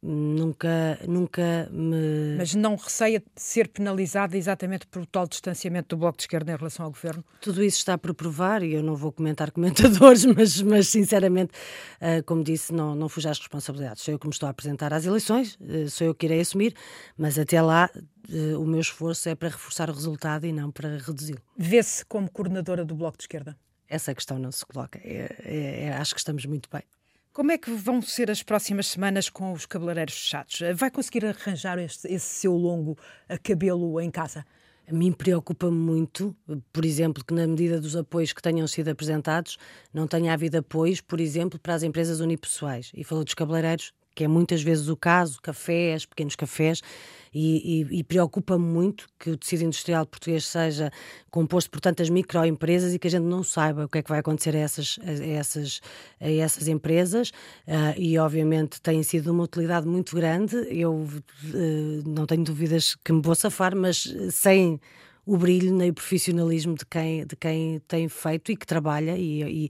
Nunca, 0.07 0.99
nunca 1.07 1.67
me. 1.71 2.35
Mas 2.37 2.53
não 2.53 2.75
receia 2.75 3.23
ser 3.35 3.67
penalizada 3.69 4.37
exatamente 4.37 4.85
por 4.85 5.03
tal 5.07 5.25
distanciamento 5.25 5.95
do 5.95 5.99
Bloco 5.99 6.17
de 6.17 6.23
Esquerda 6.23 6.51
em 6.51 6.55
relação 6.55 6.85
ao 6.85 6.91
governo? 6.91 7.25
Tudo 7.41 7.63
isso 7.63 7.79
está 7.79 7.97
por 7.97 8.13
provar 8.13 8.61
e 8.61 8.73
eu 8.73 8.83
não 8.83 8.95
vou 8.95 9.11
comentar 9.11 9.49
comentadores, 9.49 10.23
mas, 10.37 10.61
mas 10.61 10.89
sinceramente, 10.89 11.53
uh, 11.99 12.23
como 12.23 12.43
disse, 12.43 12.71
não, 12.71 12.93
não 12.93 13.09
fujo 13.09 13.27
às 13.29 13.39
responsabilidades. 13.39 14.03
Sou 14.03 14.13
eu 14.13 14.19
que 14.19 14.27
me 14.27 14.33
estou 14.33 14.45
a 14.45 14.51
apresentar 14.51 14.93
às 14.93 15.07
eleições, 15.07 15.57
uh, 15.59 15.89
sou 15.89 16.05
eu 16.05 16.13
que 16.13 16.27
irei 16.27 16.39
assumir, 16.39 16.75
mas 17.17 17.39
até 17.39 17.59
lá 17.59 17.89
uh, 18.29 18.61
o 18.61 18.67
meu 18.67 18.81
esforço 18.81 19.27
é 19.27 19.33
para 19.33 19.49
reforçar 19.49 19.89
o 19.89 19.93
resultado 19.93 20.45
e 20.45 20.53
não 20.53 20.69
para 20.69 20.97
reduzi-lo. 20.97 21.41
Vê-se 21.57 22.05
como 22.05 22.29
coordenadora 22.29 22.85
do 22.85 22.93
Bloco 22.93 23.17
de 23.17 23.23
Esquerda? 23.23 23.57
Essa 23.89 24.13
questão 24.13 24.39
não 24.39 24.51
se 24.51 24.65
coloca. 24.65 24.99
É, 25.03 25.35
é, 25.43 25.83
é, 25.85 25.93
acho 25.93 26.13
que 26.13 26.19
estamos 26.19 26.45
muito 26.45 26.69
bem. 26.71 26.83
Como 27.33 27.51
é 27.51 27.57
que 27.57 27.69
vão 27.71 28.01
ser 28.01 28.31
as 28.31 28.41
próximas 28.41 28.87
semanas 28.87 29.29
com 29.29 29.51
os 29.51 29.65
cabeleireiros 29.65 30.13
fechados? 30.13 30.59
Vai 30.73 30.89
conseguir 30.89 31.25
arranjar 31.25 31.77
este, 31.77 32.07
esse 32.07 32.25
seu 32.25 32.53
longo 32.53 32.97
cabelo 33.43 33.99
em 33.99 34.09
casa? 34.09 34.45
A 34.87 34.93
mim 34.93 35.11
preocupa-me 35.11 35.75
muito, 35.75 36.35
por 36.71 36.85
exemplo, 36.85 37.25
que 37.25 37.33
na 37.33 37.47
medida 37.47 37.81
dos 37.81 37.95
apoios 37.95 38.31
que 38.31 38.41
tenham 38.41 38.67
sido 38.67 38.89
apresentados, 38.89 39.57
não 39.91 40.07
tenha 40.07 40.31
havido 40.31 40.59
apoios, 40.59 41.01
por 41.01 41.19
exemplo, 41.19 41.59
para 41.59 41.73
as 41.73 41.81
empresas 41.81 42.19
unipessoais. 42.19 42.91
E 42.93 43.03
falou 43.03 43.23
dos 43.23 43.33
cabeleireiros, 43.33 43.91
que 44.15 44.23
é 44.23 44.27
muitas 44.27 44.63
vezes 44.63 44.87
o 44.87 44.95
caso, 44.95 45.39
cafés, 45.41 46.05
pequenos 46.05 46.35
cafés, 46.35 46.81
e, 47.33 47.81
e, 47.91 47.99
e 47.99 48.03
preocupa-me 48.03 48.63
muito 48.63 49.07
que 49.19 49.29
o 49.29 49.37
tecido 49.37 49.65
industrial 49.65 50.05
português 50.05 50.45
seja 50.45 50.89
composto 51.29 51.69
por 51.69 51.81
tantas 51.81 52.09
microempresas 52.09 52.93
e 52.93 52.97
que 52.97 53.07
a 53.07 53.11
gente 53.11 53.25
não 53.25 53.43
saiba 53.43 53.83
o 53.83 53.89
que 53.89 53.97
é 53.97 54.01
que 54.01 54.09
vai 54.09 54.19
acontecer 54.19 54.55
a 54.55 54.59
essas, 54.59 54.97
a 55.05 55.27
essas, 55.27 55.81
a 56.21 56.31
essas 56.31 56.69
empresas 56.69 57.31
uh, 57.67 57.93
e 57.97 58.17
obviamente 58.17 58.81
tem 58.81 59.03
sido 59.03 59.33
uma 59.33 59.43
utilidade 59.43 59.85
muito 59.85 60.15
grande, 60.15 60.55
eu 60.69 60.93
uh, 60.93 62.09
não 62.09 62.25
tenho 62.25 62.45
dúvidas 62.45 62.95
que 63.03 63.11
me 63.11 63.21
vou 63.21 63.35
safar, 63.35 63.75
mas 63.75 64.15
sem 64.31 64.79
o 65.25 65.37
brilho 65.37 65.73
nem 65.73 65.89
o 65.89 65.93
profissionalismo 65.93 66.75
de 66.75 66.85
quem, 66.85 67.25
de 67.25 67.35
quem 67.35 67.79
tem 67.87 68.07
feito 68.07 68.51
e 68.51 68.55
que 68.55 68.65
trabalha 68.65 69.17
e, 69.17 69.43
e, 69.43 69.69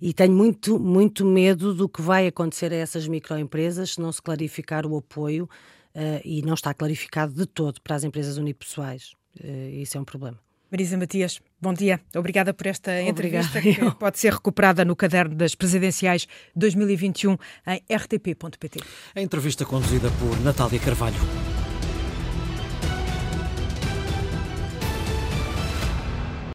e, 0.00 0.14
tenho 0.14 0.32
muito, 0.32 0.78
muito 0.78 1.24
medo 1.24 1.74
do 1.74 1.88
que 1.88 2.00
vai 2.00 2.26
acontecer 2.26 2.72
a 2.72 2.76
essas 2.76 3.06
microempresas 3.06 3.94
se 3.94 4.00
não 4.00 4.10
se 4.10 4.22
clarificar 4.22 4.86
o 4.86 4.96
apoio 4.96 5.44
uh, 5.44 6.20
e 6.24 6.42
não 6.42 6.54
está 6.54 6.72
clarificado 6.72 7.32
de 7.34 7.46
todo 7.46 7.80
para 7.82 7.96
as 7.96 8.04
empresas 8.04 8.38
unipessoais. 8.38 9.12
Uh, 9.38 9.80
isso 9.80 9.96
é 9.98 10.00
um 10.00 10.04
problema. 10.04 10.38
Marisa 10.70 10.96
Matias, 10.96 11.40
bom 11.60 11.72
dia. 11.72 12.00
Obrigada 12.16 12.52
por 12.52 12.66
esta 12.66 12.90
Obrigada. 12.90 13.10
entrevista 13.10 13.60
que 13.60 13.90
pode 13.96 14.18
ser 14.18 14.32
recuperada 14.32 14.84
no 14.84 14.96
caderno 14.96 15.34
das 15.36 15.54
presidenciais 15.54 16.26
2021 16.56 17.36
em 17.66 17.82
rtp.pt. 17.94 18.80
A 19.14 19.20
entrevista 19.20 19.64
conduzida 19.64 20.10
por 20.18 20.40
Natália 20.40 20.80
Carvalho. 20.80 21.53